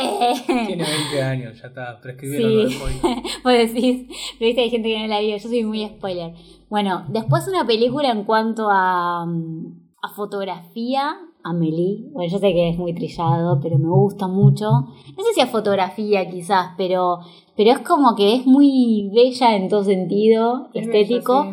Tiene 0.47 0.85
20 0.85 1.23
años, 1.23 1.61
ya 1.61 1.69
está, 1.69 1.99
prescribieron 2.01 2.51
Sí. 2.51 2.57
lo 2.57 2.63
de 2.65 2.71
spoiler. 2.75 3.23
Vos 3.45 3.53
decís, 3.53 4.07
pero 4.39 4.47
viste 4.49 4.61
hay 4.63 4.71
gente 4.71 4.89
que 4.89 5.01
no 5.01 5.07
la 5.09 5.21
vio, 5.21 5.37
yo 5.37 5.49
soy 5.49 5.65
muy 5.65 5.87
spoiler. 5.87 6.35
Bueno, 6.69 7.07
después 7.09 7.49
una 7.49 7.67
película 7.67 8.11
en 8.11 8.25
cuanto 8.25 8.69
a, 8.71 9.25
mm, 9.27 9.81
a 10.03 10.15
fotografía, 10.15 11.17
Amelie, 11.49 12.05
bueno 12.13 12.31
yo 12.31 12.39
sé 12.39 12.53
que 12.53 12.71
es 12.71 12.77
muy 12.79 12.93
trillado, 12.95 13.61
pero 13.63 13.79
me 13.79 13.89
gusta 13.89 14.27
mucho. 14.29 14.65
No 14.71 15.23
sé 15.25 15.33
si 15.35 15.41
a 15.41 15.47
fotografía 15.47 16.29
quizás, 16.29 16.71
pero, 16.77 17.19
pero 17.57 17.71
es 17.71 17.79
como 17.81 18.15
que 18.17 18.35
es 18.35 18.47
muy 18.47 19.11
bella 19.15 19.55
en 19.57 19.69
todo 19.69 19.85
sentido, 19.85 20.69
estético. 20.75 21.45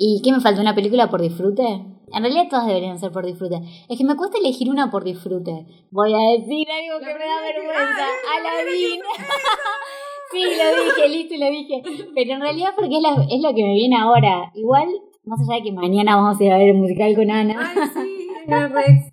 ¿Y 0.00 0.20
qué 0.22 0.32
me 0.32 0.40
falta? 0.40 0.60
¿Una 0.60 0.74
película 0.74 1.08
por 1.10 1.20
disfrute? 1.20 1.84
En 2.12 2.22
realidad 2.22 2.46
todas 2.50 2.66
deberían 2.66 2.98
ser 2.98 3.12
por 3.12 3.24
disfrute. 3.24 3.60
Es 3.88 3.96
que 3.98 4.04
me 4.04 4.16
cuesta 4.16 4.38
elegir 4.38 4.68
una 4.70 4.90
por 4.90 5.04
disfrute. 5.04 5.66
Voy 5.92 6.12
a 6.12 6.38
decir 6.38 6.66
algo 6.70 6.98
que 7.00 7.06
me 7.14 7.24
da 7.24 7.40
vergüenza. 7.40 8.06
Aladdin. 8.36 9.00
sí, 10.32 10.42
lo 10.42 10.84
dije, 10.84 11.08
listo, 11.08 11.34
lo 11.38 11.50
dije. 11.50 11.82
Pero 12.14 12.32
en 12.34 12.40
realidad 12.40 12.70
porque 12.76 12.96
es, 12.96 13.02
la- 13.02 13.26
es 13.30 13.40
lo 13.42 13.54
que 13.54 13.62
me 13.62 13.74
viene 13.74 13.96
ahora. 13.96 14.50
Igual, 14.56 14.88
más 15.24 15.38
allá 15.40 15.58
de 15.58 15.62
que 15.64 15.72
mañana 15.72 16.16
vamos 16.16 16.40
a 16.40 16.44
ir 16.44 16.52
a 16.52 16.58
ver 16.58 16.70
el 16.70 16.78
musical 16.78 17.14
con 17.14 17.30
Ana. 17.30 17.54
Ay, 17.76 17.88
sí. 17.94 18.09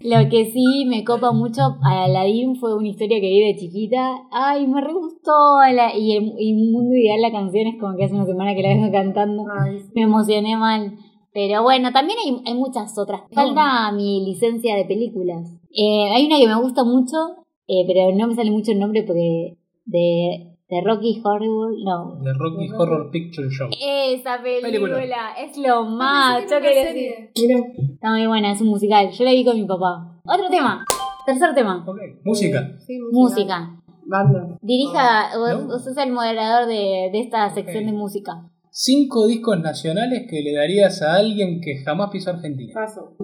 Lo 0.02 0.30
que 0.30 0.46
sí 0.52 0.86
me 0.88 1.04
copa 1.04 1.32
mucho 1.32 1.62
a 1.84 2.04
Aladdin 2.06 2.56
fue 2.56 2.76
una 2.76 2.88
historia 2.88 3.20
que 3.20 3.28
vi 3.30 3.42
de 3.54 3.60
chiquita. 3.60 4.24
Ay, 4.32 4.68
me 4.68 4.82
re 4.82 4.94
gustó. 4.94 5.60
la- 5.74 5.96
y, 5.96 6.16
el, 6.16 6.34
y 6.40 6.54
Mundo 6.54 6.96
Ideal, 6.96 7.22
la 7.22 7.32
canción 7.32 7.68
es 7.68 7.76
como 7.80 7.96
que 7.98 8.06
hace 8.06 8.16
una 8.16 8.26
semana 8.26 8.56
que 8.56 8.62
la 8.62 8.70
vengo 8.70 8.92
cantando. 8.92 9.44
Ay. 9.64 9.82
Me 9.96 10.04
emocioné 10.04 10.56
mal. 10.58 10.94
Pero 11.34 11.62
bueno, 11.64 11.92
también 11.92 12.18
hay, 12.26 12.42
hay 12.46 12.54
muchas 12.58 12.98
otras. 12.98 13.22
Falta 13.32 13.92
mi 13.92 14.26
licencia 14.26 14.76
de 14.76 14.86
películas. 14.86 15.54
Eh, 15.72 16.10
hay 16.12 16.26
una 16.26 16.40
que 16.40 16.48
me 16.48 16.60
gusta 16.62 16.84
mucho, 16.84 17.16
eh, 17.68 17.84
pero 17.86 18.16
no 18.16 18.28
me 18.28 18.36
sale 18.36 18.50
mucho 18.50 18.72
el 18.72 18.80
nombre 18.80 19.04
porque 19.04 19.58
de, 19.86 20.57
de 20.70 20.82
Rocky 20.84 21.22
Horrible, 21.24 21.84
no. 21.86 22.20
The 22.24 22.34
Rocky 22.34 22.70
Horror 22.78 23.10
Picture 23.12 23.48
Show. 23.50 23.70
Esa 23.72 24.42
película, 24.42 24.96
Película. 24.98 25.34
es 25.40 25.58
lo 25.58 25.86
más. 25.86 26.44
Yo 26.50 26.60
quería 26.60 26.86
decir. 26.86 27.12
Está 27.94 28.12
muy 28.12 28.28
buena, 28.28 28.52
es 28.52 28.62
un 28.62 28.68
musical. 28.68 29.10
Yo 29.12 29.24
la 29.24 29.32
vi 29.32 29.46
con 29.46 29.56
mi 29.58 29.66
papá. 29.66 30.20
Otro 30.26 30.50
tema. 30.50 30.86
Tercer 31.26 31.54
tema. 31.56 31.86
Música. 32.24 32.76
Sí, 32.86 33.00
Música. 33.12 33.74
Banda. 34.06 34.58
Dirija, 34.62 35.38
vos, 35.38 35.50
¿No? 35.64 35.68
vos 35.68 35.84
sos 35.84 35.98
el 35.98 36.12
moderador 36.14 36.68
de, 36.68 37.10
de 37.12 37.20
esta 37.20 37.50
sección 37.54 37.86
de 37.86 37.92
música. 37.92 38.50
Cinco 38.70 39.28
discos 39.28 39.60
nacionales 39.60 40.28
que 40.30 40.42
le 40.42 40.54
darías 40.54 41.02
a 41.02 41.16
alguien 41.16 41.60
que 41.62 41.78
jamás 41.84 42.10
pisó 42.12 42.30
Argentina. 42.30 42.74
Paso. 42.74 43.16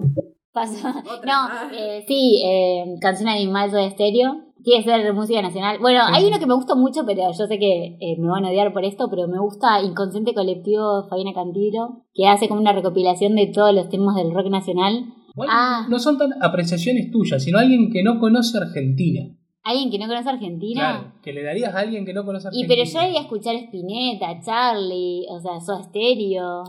Paso. 0.52 0.88
Otra. 1.18 1.32
No, 1.70 1.72
eh, 1.74 2.04
sí, 2.06 2.42
eh, 2.44 2.84
Canción 3.00 3.28
Animal 3.28 3.70
de 3.70 3.86
Estéreo. 3.86 4.44
Quiere 4.64 4.82
ser 4.82 5.12
música 5.12 5.42
nacional. 5.42 5.78
Bueno, 5.78 6.00
Sí, 6.08 6.12
hay 6.14 6.24
uno 6.26 6.38
que 6.38 6.46
me 6.46 6.54
gusta 6.54 6.74
mucho, 6.74 7.02
pero 7.06 7.22
yo 7.30 7.46
sé 7.46 7.58
que 7.58 7.98
eh, 8.00 8.16
me 8.18 8.28
van 8.28 8.44
a 8.46 8.48
odiar 8.48 8.72
por 8.72 8.84
esto, 8.84 9.08
pero 9.10 9.28
me 9.28 9.38
gusta 9.38 9.82
Inconsciente 9.82 10.32
Colectivo 10.32 11.06
Fabiana 11.08 11.34
Cantilo, 11.34 12.04
que 12.14 12.26
hace 12.26 12.48
como 12.48 12.60
una 12.60 12.72
recopilación 12.72 13.34
de 13.34 13.48
todos 13.48 13.74
los 13.74 13.88
temas 13.90 14.16
del 14.16 14.32
rock 14.32 14.46
nacional. 14.50 15.04
Igual 15.34 15.48
Ah. 15.52 15.86
No 15.90 15.98
son 15.98 16.16
tan 16.16 16.30
apreciaciones 16.42 17.10
tuyas, 17.10 17.42
sino 17.42 17.58
alguien 17.58 17.90
que 17.92 18.02
no 18.02 18.18
conoce 18.18 18.56
Argentina. 18.58 19.36
Alguien 19.64 19.90
que 19.90 19.98
no 19.98 20.06
conoce 20.06 20.28
Argentina. 20.30 20.80
Claro, 20.80 21.12
que 21.22 21.32
le 21.32 21.42
darías 21.42 21.74
a 21.74 21.80
alguien 21.80 22.04
que 22.06 22.14
no 22.14 22.24
conoce 22.24 22.48
Y 22.52 22.62
Argentina. 22.62 22.68
pero 22.68 22.84
yo 22.90 23.08
iría 23.08 23.20
a 23.20 23.22
escuchar 23.22 23.54
Spinetta, 23.56 24.40
Charlie, 24.44 25.26
o 25.30 25.40
sea, 25.40 25.60
Soda 25.60 25.82
Stereo. 25.84 26.64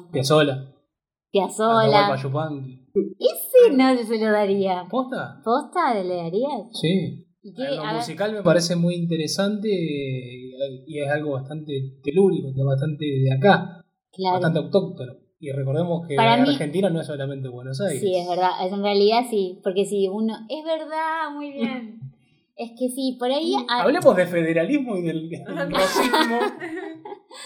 Atahualpa 1.88 2.16
Yupanqui. 2.24 2.82
Ese 3.20 3.74
no 3.76 3.98
se 3.98 4.18
lo 4.18 4.32
daría. 4.32 4.86
¿Posta? 4.90 5.42
¿Posta 5.44 5.94
le 5.94 6.16
darías? 6.16 6.68
Sí. 6.72 7.26
¿Y 7.48 7.76
lo 7.76 7.86
musical 7.94 8.34
me 8.34 8.42
parece 8.42 8.76
muy 8.76 8.96
interesante 8.96 9.68
eh, 9.70 10.84
y 10.88 11.00
es 11.00 11.10
algo 11.10 11.34
bastante 11.34 12.00
telúrico, 12.04 12.52
bastante 12.66 13.06
de 13.06 13.32
acá, 13.32 13.86
Claro. 14.12 14.34
bastante 14.34 14.60
autóctono. 14.60 15.14
Y 15.40 15.52
recordemos 15.52 16.08
que 16.08 16.16
Para 16.16 16.38
mí- 16.38 16.50
Argentina 16.50 16.90
no 16.90 17.02
es 17.02 17.08
solamente 17.08 17.48
Buenos 17.50 17.80
Aires. 17.82 18.02
Sí, 18.02 18.16
es 18.16 18.28
verdad. 18.28 18.50
Es- 18.66 18.74
En 18.74 18.82
realidad 18.82 19.26
sí. 19.30 19.60
Porque 19.64 19.86
si 19.86 20.08
uno. 20.08 20.34
Es 20.50 20.64
verdad, 20.66 21.32
muy 21.34 21.52
bien. 21.52 22.00
Es 22.58 22.72
que 22.80 22.88
sí, 22.88 23.18
por 23.20 23.30
ahí. 23.30 23.54
hay- 23.54 23.82
Hablemos 23.82 24.16
de 24.16 24.26
federalismo 24.28 24.96
y 24.96 25.02
del, 25.02 25.30
del 25.30 25.44
racismo 25.74 26.40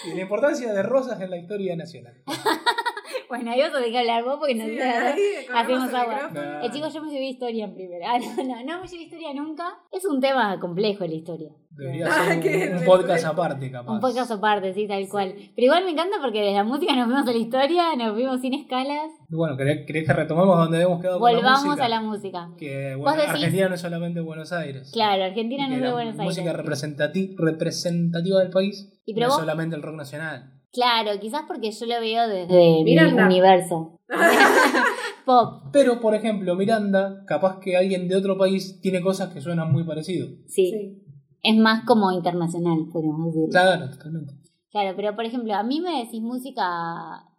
y 0.05 0.15
la 0.15 0.21
importancia 0.21 0.71
de 0.71 0.83
Rosas 0.83 1.19
en 1.19 1.31
la 1.31 1.37
historia 1.37 1.75
nacional. 1.75 2.13
Bueno, 3.29 3.51
ahí 3.51 3.61
vas 3.61 3.73
a 3.75 3.79
dejar 3.79 3.99
hablar 4.01 4.23
vos 4.23 4.37
porque 4.39 4.55
no 4.55 4.65
Sí, 4.65 4.77
hacemos 5.53 5.93
agua. 5.93 6.15
micrófono. 6.29 6.61
Eh, 6.63 6.69
chicos, 6.71 6.93
yo 6.93 7.01
me 7.03 7.11
llevé 7.11 7.25
historia 7.29 7.65
en 7.65 7.73
primera. 7.75 8.07
Ah, 8.13 8.17
no, 8.19 8.43
no, 8.43 8.63
no 8.63 8.81
me 8.81 8.87
llevé 8.87 9.03
historia 9.03 9.33
nunca. 9.33 9.65
Es 9.91 10.03
un 10.05 10.19
tema 10.19 10.59
complejo 10.59 11.05
la 11.05 11.13
historia. 11.13 11.51
Debería 11.69 12.07
Ah, 12.09 12.33
ser 12.41 12.75
un, 12.77 12.83
podcast 12.83 13.25
aparte, 13.25 13.71
capaz. 13.71 13.91
Un 13.91 13.99
podcast 13.99 14.31
aparte, 14.31 14.73
sí, 14.73 14.87
tal 14.87 15.07
cual. 15.07 15.33
Pero 15.55 15.65
igual 15.65 15.85
me 15.85 15.91
encanta 15.91 16.17
porque 16.21 16.39
desde 16.41 16.55
la 16.55 16.63
música 16.63 16.93
nos 16.95 17.05
fuimos 17.05 17.27
a 17.27 17.31
la 17.31 17.37
historia, 17.37 17.95
nos 17.95 18.13
fuimos 18.13 18.41
sin 18.41 18.53
escalas. 18.55 19.11
Bueno, 19.29 19.55
¿querés, 19.55 19.85
querés 19.85 20.05
que 20.07 20.13
retomemos 20.13 20.57
donde 20.57 20.77
habíamos 20.77 20.99
quedado 20.99 21.19
con 21.19 21.31
la 21.31 21.37
Volvamos 21.37 21.65
música? 21.65 21.85
a 21.85 21.89
la 21.89 22.01
música. 22.01 22.49
Que 22.57 22.95
Vos 22.95 23.03
bueno, 23.03 23.21
decís- 23.21 23.35
Argentina 23.35 23.69
no 23.69 23.75
es 23.75 23.81
solamente 23.81 24.19
Buenos 24.21 24.51
Aires. 24.51 24.89
Claro, 24.91 25.23
Argentina 25.23 25.63
no 25.67 25.69
que 25.69 25.75
es 25.75 25.81
de 25.83 25.91
Buenos 25.91 26.19
Aires. 26.19 26.25
música 26.37 26.53
representati- 26.57 27.35
representativa 27.37 28.39
del 28.39 28.49
país 28.49 28.91
Y 29.05 29.13
pero 29.13 29.27
no 29.27 29.33
vos- 29.33 29.39
es 29.39 29.45
solamente 29.45 29.75
el 29.75 29.81
rock 29.83 29.95
nacional. 29.95 30.58
Claro, 30.71 31.19
quizás 31.19 31.43
porque 31.47 31.71
yo 31.71 31.85
lo 31.85 31.99
veo 31.99 32.27
desde 32.27 32.55
mi 32.55 32.83
Miranda. 32.83 33.25
universo. 33.25 33.99
Pop, 35.25 35.63
Pero, 35.71 35.99
por 35.99 36.15
ejemplo, 36.15 36.55
Miranda, 36.55 37.23
capaz 37.27 37.59
que 37.59 37.77
alguien 37.77 38.07
de 38.07 38.15
otro 38.15 38.37
país 38.37 38.79
tiene 38.81 39.01
cosas 39.01 39.31
que 39.33 39.41
suenan 39.41 39.71
muy 39.71 39.83
parecido. 39.83 40.27
sí. 40.47 40.71
Sí. 40.71 41.03
Es 41.41 41.55
más 41.55 41.85
como 41.85 42.11
internacional, 42.11 42.87
podríamos 42.91 43.33
decir. 43.33 43.49
Claro, 43.49 43.89
totalmente. 43.89 44.33
Claro, 44.71 44.93
pero 44.97 45.15
por 45.15 45.23
ejemplo, 45.23 45.53
a 45.55 45.63
mí 45.63 45.79
me 45.79 45.99
decís 46.03 46.21
música 46.21 46.63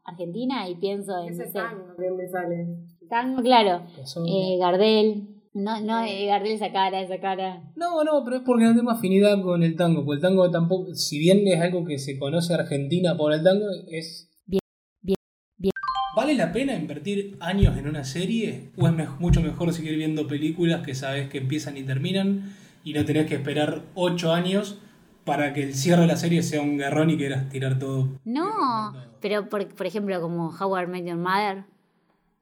argentina 0.04 0.66
y 0.70 0.76
pienso 0.76 1.18
en, 1.18 1.26
no 1.26 1.32
Ese 1.42 1.46
sé, 1.48 1.58
tango 1.58 1.94
que 1.98 2.10
me 2.10 2.26
sale. 2.26 2.66
tango, 3.10 3.42
claro. 3.42 3.82
Eso- 4.00 4.24
Eh, 4.26 4.56
Gardel. 4.58 5.39
No, 5.60 5.80
no, 5.80 6.04
eh, 6.04 6.26
Gardel 6.26 6.52
esa 6.52 6.72
cara, 6.72 7.00
esa 7.00 7.18
cara. 7.20 7.62
No, 7.76 8.02
no, 8.04 8.22
pero 8.24 8.36
es 8.36 8.42
porque 8.44 8.64
no 8.64 8.74
tengo 8.74 8.90
afinidad 8.90 9.40
con 9.42 9.62
el 9.62 9.76
tango. 9.76 10.04
Porque 10.04 10.16
el 10.16 10.22
tango 10.22 10.50
tampoco, 10.50 10.94
si 10.94 11.18
bien 11.18 11.46
es 11.46 11.60
algo 11.60 11.84
que 11.84 11.98
se 11.98 12.18
conoce 12.18 12.54
Argentina 12.54 13.16
por 13.16 13.32
el 13.32 13.42
tango, 13.42 13.66
es. 13.90 14.30
Bien, 14.46 14.60
bien, 15.02 15.16
bien. 15.58 15.72
¿Vale 16.16 16.34
la 16.34 16.50
pena 16.52 16.74
invertir 16.74 17.36
años 17.40 17.76
en 17.76 17.86
una 17.88 18.04
serie? 18.04 18.70
¿O 18.76 18.86
es 18.88 18.92
me- 18.94 19.08
mucho 19.18 19.40
mejor 19.42 19.72
seguir 19.72 19.96
viendo 19.96 20.26
películas 20.26 20.84
que 20.84 20.94
sabes 20.94 21.28
que 21.28 21.38
empiezan 21.38 21.76
y 21.76 21.82
terminan 21.82 22.54
y 22.84 22.92
no 22.94 23.04
tenés 23.04 23.26
que 23.26 23.34
esperar 23.34 23.82
ocho 23.94 24.32
años 24.32 24.78
para 25.24 25.52
que 25.52 25.62
el 25.62 25.74
cierre 25.74 26.02
de 26.02 26.06
la 26.08 26.16
serie 26.16 26.42
sea 26.42 26.62
un 26.62 26.78
garrón 26.78 27.10
y 27.10 27.16
quieras 27.16 27.48
tirar 27.50 27.78
todo? 27.78 28.08
No, 28.24 28.92
pero 29.20 29.48
por, 29.48 29.68
por 29.68 29.86
ejemplo, 29.86 30.20
como 30.20 30.48
Howard 30.58 30.88
Met 30.88 31.04
Your 31.06 31.18
Mother, 31.18 31.64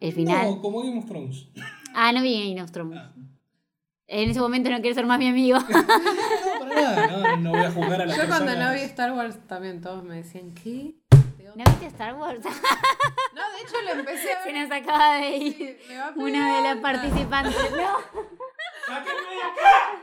el 0.00 0.12
final. 0.12 0.46
No, 0.46 0.62
como 0.62 0.80
Game 0.82 0.98
of 0.98 1.06
Thrones. 1.06 1.48
Ah, 1.94 2.12
no 2.12 2.22
vi 2.22 2.50
Game 2.54 2.62
of 2.62 2.70
Thrones. 2.70 2.98
Ah. 2.98 3.12
En 4.06 4.30
ese 4.30 4.40
momento 4.40 4.70
no 4.70 4.76
quieres 4.76 4.94
ser 4.96 5.06
más 5.06 5.18
mi 5.18 5.28
amigo. 5.28 5.58
No, 6.68 6.74
para 6.74 6.82
nada, 6.82 7.06
no, 7.06 7.36
no 7.38 7.50
voy 7.52 7.60
a 7.60 7.70
juzgar 7.70 8.02
a 8.02 8.06
las 8.06 8.16
Yo 8.16 8.26
cuando 8.26 8.54
no 8.54 8.72
vi 8.72 8.80
Star 8.80 9.12
Wars 9.12 9.38
también 9.46 9.80
todos 9.80 10.02
me 10.04 10.16
decían, 10.16 10.52
¿qué? 10.54 10.94
¿No 11.54 11.64
viste 11.64 11.86
Star 11.86 12.14
Wars? 12.14 12.40
No, 13.34 13.42
de 13.52 13.62
hecho 13.62 13.74
lo 13.84 14.00
empecé 14.00 14.32
a 14.32 14.42
Se 14.42 14.52
ver. 14.52 14.68
nos 14.68 14.76
acaba 14.76 15.14
de 15.18 15.36
ir 15.36 15.54
Sí, 15.86 15.94
una 16.16 16.56
de 16.56 16.62
las 16.62 16.76
participantes. 16.78 17.54
No. 17.70 17.96
¡Sáquenme 18.86 19.34
de 19.34 19.42
acá! 19.42 20.00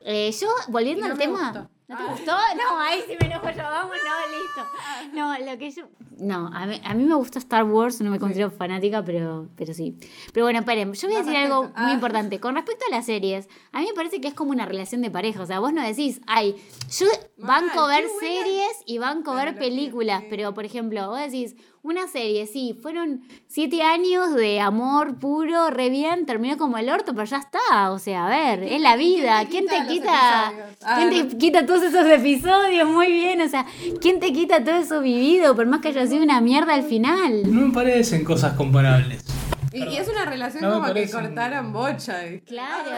Eh, 0.00 0.32
yo, 0.32 0.48
volviendo 0.68 1.06
al 1.06 1.18
tema. 1.18 1.52
gustó. 1.52 1.70
¿No 1.88 1.96
te 1.96 2.02
Ah. 2.02 2.06
gustó? 2.10 2.32
No, 2.32 2.78
ahí 2.80 3.00
sí 3.06 3.14
me 3.18 3.26
enojo 3.28 3.48
yo. 3.50 3.62
Vamos, 3.62 3.96
no, 4.04 4.36
listo. 4.36 5.14
No, 5.14 5.38
lo 5.52 5.58
que 5.58 5.70
yo. 5.70 5.84
No, 6.18 6.50
a 6.52 6.66
mí, 6.66 6.80
a 6.84 6.94
mí 6.94 7.04
me 7.04 7.14
gusta 7.14 7.38
Star 7.38 7.64
Wars, 7.64 8.00
no 8.02 8.10
me 8.10 8.18
considero 8.18 8.50
fanática, 8.50 9.02
pero, 9.04 9.48
pero 9.56 9.72
sí. 9.72 9.96
Pero 10.34 10.44
bueno, 10.46 10.58
esperen, 10.58 10.92
yo 10.92 11.08
voy 11.08 11.16
a 11.16 11.20
No, 11.20 11.24
decir 11.24 11.40
algo 11.40 11.62
muy 11.64 11.72
Ah. 11.76 11.92
importante. 11.94 12.40
Con 12.40 12.56
respecto 12.56 12.84
a 12.88 12.94
las 12.94 13.06
series, 13.06 13.48
a 13.72 13.80
mí 13.80 13.86
me 13.86 13.94
parece 13.94 14.20
que 14.20 14.28
es 14.28 14.34
como 14.34 14.50
una 14.50 14.66
relación 14.66 15.00
de 15.00 15.10
pareja. 15.10 15.42
O 15.42 15.46
sea, 15.46 15.60
vos 15.60 15.72
no 15.72 15.80
decís, 15.82 16.20
ay, 16.26 16.56
yo 16.90 17.06
banco 17.38 17.86
Mal, 17.86 18.02
ver 18.02 18.10
series 18.20 18.72
y 18.84 18.98
banco 18.98 19.34
ver 19.34 19.56
películas, 19.56 20.24
pero 20.28 20.52
por 20.52 20.64
ejemplo, 20.66 21.08
vos 21.08 21.18
decís, 21.20 21.54
una 21.82 22.06
serie, 22.08 22.46
sí, 22.46 22.76
fueron 22.82 23.22
siete 23.46 23.82
años 23.82 24.34
de 24.34 24.60
amor 24.60 25.18
puro, 25.18 25.70
re 25.70 25.88
bien, 25.90 26.26
terminó 26.26 26.56
como 26.58 26.76
el 26.78 26.88
orto, 26.90 27.12
pero 27.14 27.24
ya 27.24 27.38
está. 27.38 27.90
O 27.92 27.98
sea, 27.98 28.26
a 28.26 28.28
ver, 28.30 28.62
es 28.64 28.80
la 28.80 28.96
vida. 28.96 29.44
¿Quién 29.48 29.66
te 29.66 29.76
quita? 29.88 30.52
Ah, 30.82 30.96
¿Quién 31.08 31.28
te 31.30 31.36
quita 31.38 31.64
todos 31.66 31.82
esos 31.82 32.06
episodios? 32.06 32.88
Muy 32.88 33.10
bien, 33.12 33.40
o 33.40 33.48
sea, 33.48 33.64
¿quién 34.00 34.20
te 34.20 34.32
quita 34.32 34.62
todo 34.64 34.76
eso 34.76 35.00
vivido? 35.00 35.54
Por 35.56 35.66
más 35.66 35.80
que 35.80 35.88
haya 35.88 36.06
sido 36.06 36.22
una 36.22 36.40
mierda 36.40 36.74
al 36.74 36.82
final. 36.82 37.42
No 37.52 37.68
me 37.68 37.72
parecen 37.72 38.24
cosas 38.24 38.52
comparables. 38.54 39.24
Y 39.70 39.82
es 39.96 40.08
una 40.08 40.24
relación 40.24 40.62
No 40.64 40.80
como 40.80 40.92
que 40.94 41.08
cortaran 41.10 41.72
bocha. 41.72 42.24
eh. 42.26 42.42
Claro. 42.46 42.90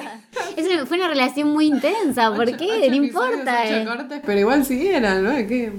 Es 0.57 0.67
una- 0.67 0.87
fue 0.87 0.97
una 0.99 1.09
relación 1.09 1.49
muy 1.53 1.67
intensa. 1.67 2.33
¿Por 2.35 2.47
Ocho- 2.49 2.57
qué? 2.57 2.67
ocho 2.81 2.89
no 2.91 2.95
importa. 2.97 3.67
eh. 3.69 3.85
cortes, 3.85 4.23
pero 4.25 4.39
igual 4.41 4.65
siguieran, 4.65 5.23
¿no? 5.25 5.33
¿Qué? 5.49 5.73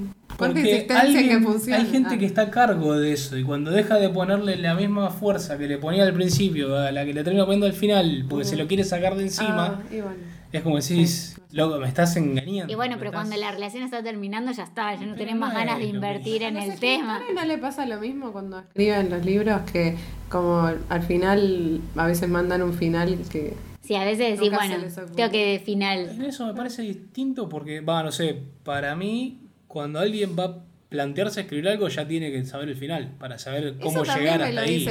¿Cuánta 0.47 0.61
Porque 0.61 0.87
alguien- 0.93 1.29
que 1.29 1.45
funciona? 1.45 1.77
hay 1.83 1.89
gente 1.89 2.15
Ah. 2.15 2.17
que 2.17 2.25
está 2.25 2.41
a 2.43 2.51
cargo 2.51 2.97
de 2.97 3.13
eso 3.13 3.37
y 3.37 3.43
cuando 3.43 3.71
deja 3.71 3.95
de 3.95 4.09
ponerle 4.09 4.57
la 4.57 4.75
misma 4.75 5.09
fuerza 5.09 5.57
que 5.57 5.67
le 5.67 5.77
ponía 5.77 6.03
al 6.03 6.13
principio 6.13 6.75
a 6.77 6.91
la 6.91 7.05
que 7.05 7.13
le 7.13 7.23
termina 7.23 7.45
poniendo 7.45 7.65
al 7.67 7.73
final 7.73 8.25
porque 8.29 8.45
se 8.45 8.55
lo 8.55 8.67
quiere 8.67 8.83
sacar 8.83 9.15
de 9.15 9.23
encima, 9.23 9.79
Ah, 9.81 9.81
y 9.93 10.01
bueno. 10.01 10.17
es 10.51 10.61
como 10.61 10.77
decís, 10.77 11.37
loco, 11.51 11.77
me 11.79 11.87
estás 11.87 12.15
engañando. 12.17 12.71
Y 12.71 12.75
bueno, 12.75 12.95
pero 12.97 13.09
estás- 13.11 13.27
cuando 13.27 13.37
la 13.37 13.51
relación 13.51 13.83
está 13.83 14.01
terminando 14.03 14.51
ya 14.51 14.63
está, 14.63 14.95
ya 14.95 15.05
no 15.05 15.15
tenés 15.15 15.35
más 15.35 15.53
ganas 15.53 15.77
de 15.79 15.85
invertir 15.85 16.43
en 16.43 16.57
el 16.57 16.79
tema. 16.79 17.19
¿No 17.35 17.45
le 17.45 17.57
pasa 17.57 17.85
lo 17.85 17.99
mismo 17.99 18.31
cuando 18.31 18.59
escriben 18.59 19.09
los 19.09 19.25
libros 19.25 19.61
que 19.71 19.95
como 20.29 20.61
al 20.89 21.01
final 21.03 21.81
a 21.95 22.07
veces 22.07 22.29
mandan 22.29 22.61
un 22.63 22.73
final 22.73 23.17
que... 23.29 23.53
Sí, 23.81 23.95
a 23.95 24.05
veces 24.05 24.39
decís, 24.39 24.53
bueno, 24.53 24.75
tengo 25.15 25.31
que 25.31 25.45
de 25.53 25.59
final. 25.59 26.09
En 26.11 26.21
eso 26.21 26.45
me 26.45 26.53
parece 26.53 26.83
distinto 26.83 27.49
porque, 27.49 27.81
va, 27.81 28.03
no 28.03 28.11
sé, 28.11 28.37
para 28.63 28.95
mí, 28.95 29.40
cuando 29.71 29.99
alguien 29.99 30.35
va 30.37 30.43
a 30.43 30.55
plantearse 30.89 31.41
escribir 31.41 31.69
algo, 31.69 31.87
ya 31.87 32.05
tiene 32.05 32.29
que 32.31 32.43
saber 32.43 32.67
el 32.67 32.75
final, 32.75 33.13
para 33.17 33.37
saber 33.37 33.77
cómo 33.81 34.03
Eso 34.03 34.17
llegar 34.17 34.39
me 34.39 34.45
hasta 34.47 34.61
ahí. 34.61 34.85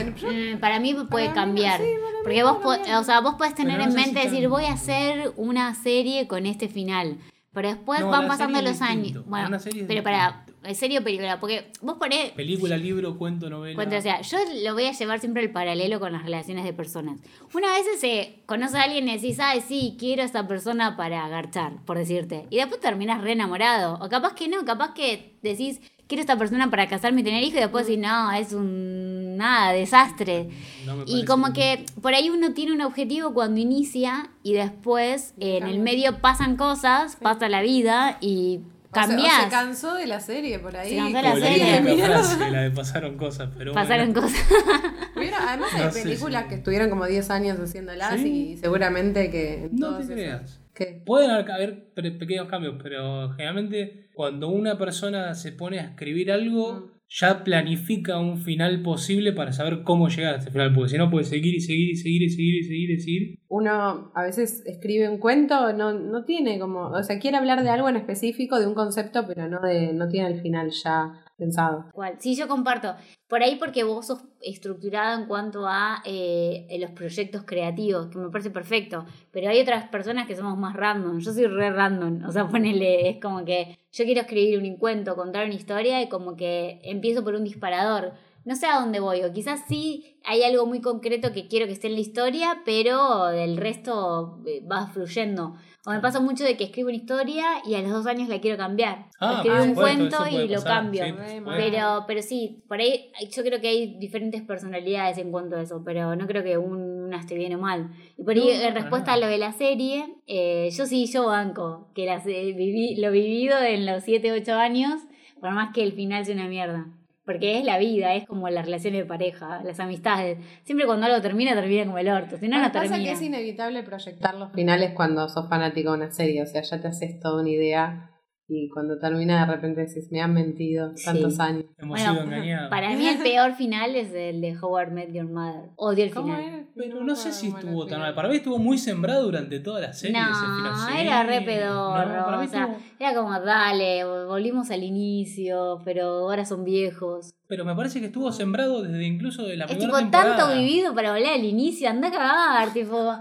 Mm, 0.54 0.58
Para 0.58 0.80
mí 0.80 0.94
puede 1.10 1.30
cambiar. 1.32 1.78
sí, 1.80 1.84
para 2.00 2.10
mí 2.12 2.18
Porque 2.22 2.42
vos, 2.42 2.56
po- 2.62 2.98
o 2.98 3.04
sea, 3.04 3.20
vos 3.20 3.34
podés 3.34 3.54
tener 3.54 3.78
en 3.80 3.92
mente 3.92 4.20
decir, 4.20 4.48
voy 4.48 4.64
a 4.64 4.72
hacer 4.72 5.32
una 5.36 5.74
serie 5.74 6.26
con 6.26 6.46
este 6.46 6.68
final. 6.68 7.18
Pero 7.52 7.68
después 7.68 8.00
No, 8.00 8.08
van 8.08 8.28
pasando 8.28 8.62
los 8.62 8.80
años. 8.80 9.24
Bueno, 9.26 9.58
pero 9.86 10.02
para, 10.02 10.46
¿en 10.64 10.74
serio 10.74 11.02
película? 11.02 11.40
Porque 11.40 11.70
vos 11.80 11.96
ponés, 11.98 12.30
Película, 12.32 12.76
libro, 12.76 13.16
cuento, 13.16 13.48
novela. 13.48 13.74
Cuento, 13.74 13.96
o 13.96 14.00
sea, 14.00 14.20
yo 14.20 14.38
lo 14.62 14.74
voy 14.74 14.84
a 14.86 14.92
llevar 14.92 15.20
siempre 15.20 15.42
el 15.42 15.50
paralelo 15.50 16.00
con 16.00 16.12
las 16.12 16.22
relaciones 16.22 16.64
de 16.64 16.72
personas. 16.72 17.18
Una 17.54 17.72
vez 17.72 17.86
se 17.98 18.40
conoce 18.46 18.76
a 18.78 18.82
alguien 18.82 19.08
y 19.08 19.14
decís, 19.16 19.38
ay, 19.40 19.62
sí, 19.66 19.96
quiero 19.98 20.22
a 20.22 20.26
esta 20.26 20.46
persona 20.46 20.96
para 20.96 21.24
agarchar, 21.24 21.72
por 21.84 21.98
decirte. 21.98 22.46
Y 22.50 22.56
después 22.56 22.80
terminas 22.80 23.22
re 23.22 23.32
enamorado. 23.32 23.98
O 24.00 24.08
capaz 24.08 24.34
que 24.34 24.48
no, 24.48 24.64
capaz 24.64 24.94
que 24.94 25.34
decís, 25.42 25.80
quiero 26.06 26.20
a 26.20 26.24
esta 26.24 26.36
persona 26.36 26.70
para 26.70 26.88
casarme 26.88 27.20
y 27.20 27.24
tener 27.24 27.42
hijos, 27.42 27.56
y 27.56 27.60
después 27.60 27.86
decís, 27.86 28.02
no, 28.02 28.32
es 28.32 28.52
un 28.52 29.36
nada, 29.36 29.72
desastre. 29.72 30.48
No 30.84 30.96
me 30.96 31.04
Y 31.06 31.24
como 31.24 31.52
bien. 31.52 31.84
que 31.86 32.00
por 32.00 32.14
ahí 32.14 32.30
uno 32.30 32.52
tiene 32.52 32.72
un 32.72 32.82
objetivo 32.82 33.32
cuando 33.32 33.60
inicia 33.60 34.30
y 34.42 34.52
después 34.52 35.34
eh, 35.40 35.58
en 35.58 35.66
el 35.66 35.78
medio 35.78 36.20
pasan 36.20 36.56
cosas, 36.56 37.16
pasa 37.16 37.48
la 37.48 37.62
vida 37.62 38.18
y 38.20 38.60
o 38.90 38.94
se- 38.94 39.00
o 39.00 39.06
cambias. 39.08 39.44
se 39.44 39.48
cansó 39.50 39.94
de 39.94 40.06
la 40.06 40.20
serie 40.20 40.58
por 40.58 40.76
ahí. 40.76 40.90
Se 40.90 40.96
cansó 40.96 41.16
de 41.16 41.22
la 41.22 41.36
serie. 41.36 42.04
frase, 42.06 42.50
la 42.50 42.60
de 42.62 42.70
pasaron 42.70 43.16
cosas, 43.16 43.50
pero 43.56 43.72
Pasaron 43.72 44.12
bueno. 44.12 44.28
cosas. 44.28 44.46
Hubiera- 45.16 45.48
además 45.48 45.70
hay 45.74 45.84
No 45.84 45.90
sé 45.92 46.02
películas 46.02 46.44
que 46.46 46.54
estuvieron 46.56 46.90
como 46.90 47.06
10 47.06 47.30
años 47.30 47.58
haciéndolas 47.58 48.20
Sí. 48.20 48.52
y 48.52 48.56
seguramente 48.58 49.30
que 49.30 49.68
No 49.72 49.96
te 49.96 50.02
esos- 50.02 50.14
creas. 50.14 50.60
¿Qué? 50.74 51.02
Pueden 51.04 51.30
haber- 51.30 51.50
haber 51.50 51.92
pe- 51.94 52.10
pequeños 52.12 52.48
cambios, 52.48 52.76
pero 52.82 53.30
generalmente 53.32 54.08
cuando 54.14 54.48
una 54.48 54.78
persona 54.78 55.34
se 55.34 55.52
pone 55.52 55.78
a 55.78 55.82
escribir 55.82 56.32
algo, 56.32 56.72
Mm. 56.74 56.99
Ya 57.10 57.42
planifica 57.42 58.18
un 58.18 58.38
final 58.38 58.82
posible 58.82 59.32
para 59.32 59.52
saber 59.52 59.82
cómo 59.82 60.08
llegar 60.08 60.34
a 60.34 60.38
ese 60.38 60.50
final, 60.50 60.72
porque 60.72 60.90
si 60.90 60.98
no 60.98 61.10
puede 61.10 61.24
seguir 61.24 61.54
y 61.56 61.60
seguir 61.60 61.90
y 61.90 61.96
seguir 61.96 62.22
y 62.22 62.30
seguir 62.30 62.54
y 62.54 62.62
seguir 62.62 62.90
y 62.90 63.00
seguir. 63.00 63.38
Uno 63.48 64.12
a 64.14 64.22
veces 64.22 64.62
escribe 64.64 65.08
un 65.08 65.18
cuento, 65.18 65.72
no, 65.72 65.92
no 65.92 66.24
tiene 66.24 66.60
como, 66.60 66.90
o 66.90 67.02
sea, 67.02 67.18
quiere 67.18 67.36
hablar 67.36 67.64
de 67.64 67.70
algo 67.70 67.88
en 67.88 67.96
específico, 67.96 68.60
de 68.60 68.68
un 68.68 68.74
concepto, 68.74 69.26
pero 69.26 69.48
no 69.48 69.60
de, 69.60 69.92
no 69.92 70.06
tiene 70.08 70.28
el 70.28 70.40
final 70.40 70.70
ya 70.70 71.12
pensado. 71.40 71.86
Sí, 72.18 72.36
yo 72.36 72.46
comparto. 72.46 72.94
Por 73.26 73.42
ahí 73.42 73.56
porque 73.56 73.82
vos 73.82 74.06
sos 74.06 74.22
estructurado 74.42 75.20
en 75.20 75.26
cuanto 75.26 75.66
a 75.66 76.02
eh, 76.04 76.66
los 76.78 76.90
proyectos 76.92 77.42
creativos, 77.44 78.08
que 78.08 78.18
me 78.18 78.28
parece 78.28 78.50
perfecto. 78.50 79.04
Pero 79.32 79.48
hay 79.48 79.60
otras 79.60 79.88
personas 79.88 80.26
que 80.26 80.36
somos 80.36 80.56
más 80.58 80.74
random. 80.74 81.18
Yo 81.18 81.32
soy 81.32 81.46
re 81.46 81.70
random. 81.70 82.24
O 82.28 82.32
sea, 82.32 82.46
ponele, 82.48 83.08
es 83.08 83.20
como 83.20 83.44
que 83.44 83.78
yo 83.92 84.04
quiero 84.04 84.20
escribir 84.20 84.60
un 84.60 84.76
cuento, 84.76 85.16
contar 85.16 85.46
una 85.46 85.54
historia 85.54 86.02
y 86.02 86.08
como 86.08 86.36
que 86.36 86.80
empiezo 86.84 87.24
por 87.24 87.34
un 87.34 87.44
disparador. 87.44 88.12
No 88.44 88.56
sé 88.56 88.66
a 88.66 88.80
dónde 88.80 89.00
voy, 89.00 89.22
o 89.22 89.32
quizás 89.32 89.60
sí 89.68 90.16
hay 90.24 90.42
algo 90.42 90.64
muy 90.66 90.80
concreto 90.80 91.32
que 91.32 91.46
quiero 91.48 91.66
que 91.66 91.72
esté 91.72 91.88
en 91.88 91.94
la 91.94 92.00
historia, 92.00 92.62
pero 92.64 93.28
el 93.30 93.56
resto 93.56 94.40
eh, 94.46 94.62
va 94.70 94.86
fluyendo. 94.88 95.56
O 95.86 95.90
me 95.92 96.00
pasa 96.00 96.20
mucho 96.20 96.44
de 96.44 96.56
que 96.58 96.64
escribo 96.64 96.88
una 96.88 96.96
historia 96.98 97.44
y 97.66 97.74
a 97.74 97.80
los 97.82 97.90
dos 97.90 98.06
años 98.06 98.28
la 98.28 98.38
quiero 98.40 98.56
cambiar. 98.58 99.06
Ah, 99.18 99.36
Escribo 99.36 99.56
por 99.58 99.68
un 99.68 99.74
cuento 99.74 100.26
y 100.26 100.48
lo 100.48 100.54
pasar, 100.56 100.76
cambio. 100.82 101.04
sí. 101.06 101.40
Pero, 101.56 102.04
pero 102.06 102.22
sí, 102.22 102.62
por 102.68 102.78
ahí 102.80 103.10
yo 103.30 103.42
creo 103.42 103.60
que 103.60 103.68
hay 103.68 103.98
diferentes 103.98 104.42
personalidades 104.42 105.16
en 105.18 105.30
cuanto 105.32 105.56
a 105.56 105.62
eso, 105.62 105.82
pero 105.84 106.14
no 106.16 106.26
creo 106.26 106.42
que 106.44 106.58
un- 106.58 107.04
una 107.04 107.18
esté 107.20 107.34
bien 107.34 107.54
o 107.54 107.58
mal. 107.58 107.90
Y 108.18 108.22
por 108.24 108.34
ahí, 108.34 108.40
No, 108.46 108.50
en 108.68 108.74
respuesta 108.74 109.14
a 109.14 109.16
lo 109.16 109.26
de 109.26 109.38
la 109.38 109.52
serie, 109.52 110.14
eh, 110.26 110.68
yo 110.70 110.86
sí, 110.86 111.06
yo 111.06 111.26
banco, 111.26 111.88
que 111.94 112.04
las, 112.06 112.26
eh, 112.26 112.52
viví, 112.56 112.96
lo 112.96 113.10
vivido 113.10 113.58
en 113.58 113.86
los 113.86 114.04
7, 114.04 114.32
8 114.32 114.54
años, 114.54 115.00
por 115.40 115.50
más 115.52 115.72
que 115.74 115.82
el 115.82 115.92
final 115.92 116.24
sea 116.26 116.34
una 116.34 116.46
mierda. 116.48 116.86
Porque 117.30 117.60
es 117.60 117.64
la 117.64 117.78
vida, 117.78 118.12
es 118.16 118.26
como 118.26 118.48
las 118.48 118.64
relaciones 118.64 119.02
de 119.02 119.06
pareja, 119.06 119.62
las 119.62 119.78
amistades. 119.78 120.36
Siempre 120.64 120.84
cuando 120.84 121.06
algo 121.06 121.22
termina, 121.22 121.54
termina 121.54 121.84
como 121.84 121.98
el 121.98 122.08
orto. 122.08 122.36
Si 122.36 122.48
no, 122.48 122.58
no 122.58 122.72
pasa 122.72 122.88
termina. 122.88 123.04
que 123.04 123.12
es 123.12 123.22
inevitable 123.22 123.84
proyectar 123.84 124.34
los 124.34 124.50
finales 124.50 124.94
cuando 124.96 125.28
sos 125.28 125.48
fanático 125.48 125.92
de 125.92 125.98
una 125.98 126.10
serie, 126.10 126.42
o 126.42 126.46
sea, 126.46 126.62
ya 126.62 126.80
te 126.80 126.88
haces 126.88 127.20
toda 127.20 127.40
una 127.40 127.50
idea 127.50 128.09
y 128.52 128.68
cuando 128.68 128.98
termina 128.98 129.46
de 129.46 129.52
repente 129.54 129.82
decís, 129.86 130.10
me 130.10 130.20
han 130.20 130.34
mentido 130.34 130.92
tantos 131.04 131.34
Sí. 131.36 131.40
años. 131.42 131.64
Hemos 131.78 131.98
Bueno, 131.98 132.12
sido 132.14 132.24
engañados. 132.34 132.68
Para 132.70 132.90
mí 132.90 133.06
el 133.06 133.18
peor 133.22 133.52
final 133.54 133.94
es 133.94 134.12
el 134.12 134.40
de 134.40 134.58
Howard 134.60 134.90
Met 134.92 135.12
Your 135.12 135.30
Mother. 135.30 135.70
Odio 135.76 136.04
el 136.04 136.12
¿Cómo 136.12 136.34
final. 136.36 136.42
era? 136.54 136.64
Pero 136.74 137.04
no 137.04 137.14
sé 137.14 137.32
si 137.32 137.48
estuvo 137.48 137.86
tan 137.86 138.00
mal. 138.00 138.08
el 138.08 138.14
Para 138.14 138.28
mí 138.28 138.36
estuvo 138.36 138.58
muy 138.58 138.76
sembrado 138.78 139.22
durante 139.24 139.60
toda 139.60 139.80
la 139.80 139.92
serie 139.92 140.16
ese 140.20 140.28
final. 140.40 140.72
No, 140.72 140.86
Sí. 140.88 140.92
era 140.98 141.22
re 141.22 141.40
No, 141.40 141.46
pedorro. 141.46 142.38
mí 142.40 142.46
o 142.46 142.48
sea, 142.50 142.64
estuvo- 142.64 142.78
era 142.98 143.14
como, 143.14 143.40
dale, 143.40 144.04
volvimos 144.26 144.70
al 144.70 144.82
inicio, 144.82 145.80
pero 145.84 146.04
ahora 146.06 146.44
son 146.44 146.64
viejos. 146.64 147.32
Pero 147.46 147.64
me 147.64 147.74
parece 147.74 148.00
que 148.00 148.06
estuvo 148.06 148.30
sembrado 148.32 148.82
desde 148.82 149.04
incluso 149.04 149.44
de 149.44 149.56
la 149.56 149.64
Es 149.64 149.70
primera 149.72 149.88
tipo 149.90 149.98
temporada. 149.98 150.36
tanto 150.36 150.54
vivido 150.56 150.94
para 150.94 151.12
volver 151.12 151.30
al 151.34 151.44
inicio, 151.44 151.88
anda 151.88 152.08
a 152.08 152.12
cagar, 152.12 152.72
tipo, 152.72 153.14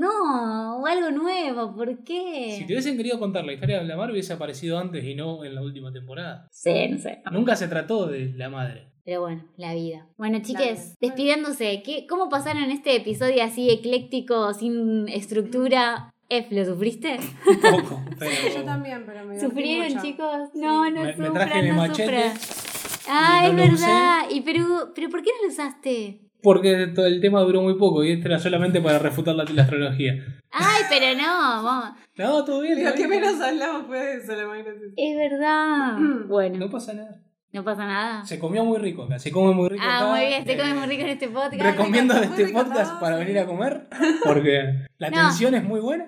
no, 0.00 0.78
o 0.80 0.86
algo 0.86 1.10
nuevo, 1.10 1.74
¿por 1.74 2.02
qué? 2.04 2.54
Si 2.58 2.66
te 2.66 2.72
hubiesen 2.72 2.96
querido 2.96 3.18
contar 3.18 3.44
la 3.44 3.52
historia 3.52 3.78
de 3.80 3.84
la 3.84 3.96
madre 3.96 4.12
hubiese 4.12 4.32
aparecido 4.32 4.78
antes 4.78 5.04
y 5.04 5.14
no 5.14 5.44
en 5.44 5.54
la 5.54 5.62
última 5.62 5.92
temporada. 5.92 6.48
Sí, 6.50 6.88
no 6.88 6.98
sé. 6.98 7.22
Nunca 7.30 7.56
se 7.56 7.68
trató 7.68 8.06
de 8.06 8.32
la 8.34 8.48
madre. 8.48 8.88
Pero 9.04 9.20
bueno, 9.22 9.44
la 9.56 9.74
vida. 9.74 10.06
Bueno, 10.16 10.38
chiques, 10.42 10.94
despidiéndose, 11.00 11.82
¿qué, 11.84 12.06
¿cómo 12.08 12.28
pasaron 12.28 12.70
este 12.70 12.94
episodio 12.96 13.42
así 13.42 13.68
ecléctico, 13.70 14.54
sin 14.54 15.08
estructura? 15.08 16.08
F, 16.28 16.54
¿lo 16.54 16.64
sufriste? 16.64 17.18
Un 17.46 17.60
poco, 17.60 18.00
pero... 18.18 18.30
Yo 18.54 18.64
también, 18.64 19.02
pero 19.04 19.24
me 19.26 19.38
¿Sufrieron, 19.38 19.88
mucho. 19.92 20.02
chicos? 20.02 20.48
No, 20.54 20.88
no 20.88 21.02
Me- 21.02 21.06
me 21.08 21.12
sufran, 21.14 21.32
traje 21.34 21.62
mi 21.62 21.68
no 21.68 21.74
machete 21.74 22.30
sufran. 22.32 23.02
Ah, 23.08 23.42
es 23.48 23.52
usé. 23.52 23.70
verdad. 23.70 24.18
¿Y 24.30 24.40
pero, 24.42 24.92
pero 24.94 25.10
por 25.10 25.22
qué 25.22 25.30
no 25.36 25.46
lo 25.48 25.52
usaste? 25.52 26.20
Porque 26.42 26.88
todo 26.94 27.06
el 27.06 27.20
tema 27.20 27.40
duró 27.42 27.62
muy 27.62 27.74
poco 27.78 28.02
y 28.04 28.12
este 28.12 28.28
era 28.28 28.38
solamente 28.38 28.80
para 28.80 28.98
refutar 28.98 29.34
la, 29.34 29.44
la 29.44 29.62
astrología. 29.62 30.14
Ay, 30.50 30.82
pero 30.90 31.16
no, 31.16 31.62
vamos. 31.62 31.98
No, 32.16 32.44
todo 32.44 32.60
bien. 32.60 32.84
Lo 32.84 32.92
que 32.94 33.08
menos 33.08 33.40
hablamos 33.40 33.86
fue 33.86 33.98
de 33.98 34.16
eso, 34.16 34.34
lo 34.34 34.48
más. 34.48 34.58
Es 34.96 35.16
verdad. 35.16 35.96
Bueno, 36.28 36.58
No 36.58 36.70
pasa 36.70 36.92
nada. 36.94 37.20
No 37.52 37.64
pasa 37.64 37.86
nada. 37.86 38.24
Se 38.24 38.38
comió 38.38 38.64
muy 38.64 38.78
rico 38.78 39.02
acá. 39.04 39.18
Se 39.18 39.30
come 39.30 39.54
muy 39.54 39.68
rico 39.68 39.82
Ah, 39.86 39.98
acá. 39.98 40.10
muy 40.10 40.20
bien, 40.26 40.44
se 40.44 40.52
Eh, 40.52 40.56
come 40.58 40.74
muy 40.74 40.86
rico 40.86 41.02
en 41.02 41.08
este 41.08 41.28
podcast. 41.28 41.62
Recomiendo 41.62 42.14
este 42.14 42.48
podcast 42.48 43.00
para 43.00 43.16
venir 43.16 43.38
a 43.38 43.46
comer 43.46 43.88
porque 44.24 44.86
la 44.98 45.10
No. 45.10 45.18
atención 45.20 45.54
es 45.54 45.62
muy 45.64 45.80
buena. 45.80 46.06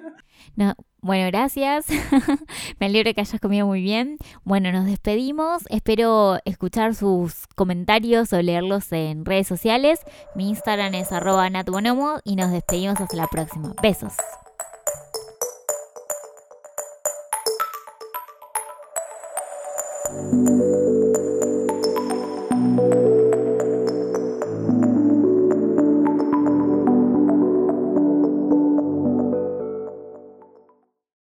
No, 0.56 0.74
bueno, 1.00 1.26
gracias. 1.28 1.86
Me 2.80 2.86
alegro 2.86 3.12
que 3.14 3.20
hayas 3.20 3.40
comido 3.40 3.66
muy 3.66 3.82
bien. 3.82 4.18
Bueno, 4.44 4.72
nos 4.72 4.86
despedimos. 4.86 5.62
Espero 5.68 6.38
escuchar 6.44 6.94
sus 6.94 7.46
comentarios 7.56 8.32
o 8.32 8.40
leerlos 8.40 8.90
en 8.92 9.24
redes 9.24 9.46
sociales. 9.48 10.00
Mi 10.34 10.48
Instagram 10.48 10.94
es 10.94 11.12
arroba 11.12 11.48
natbonomo 11.50 12.20
y 12.24 12.36
nos 12.36 12.50
despedimos 12.52 13.00
hasta 13.00 13.16
la 13.16 13.26
próxima. 13.26 13.74
Besos. 13.82 14.14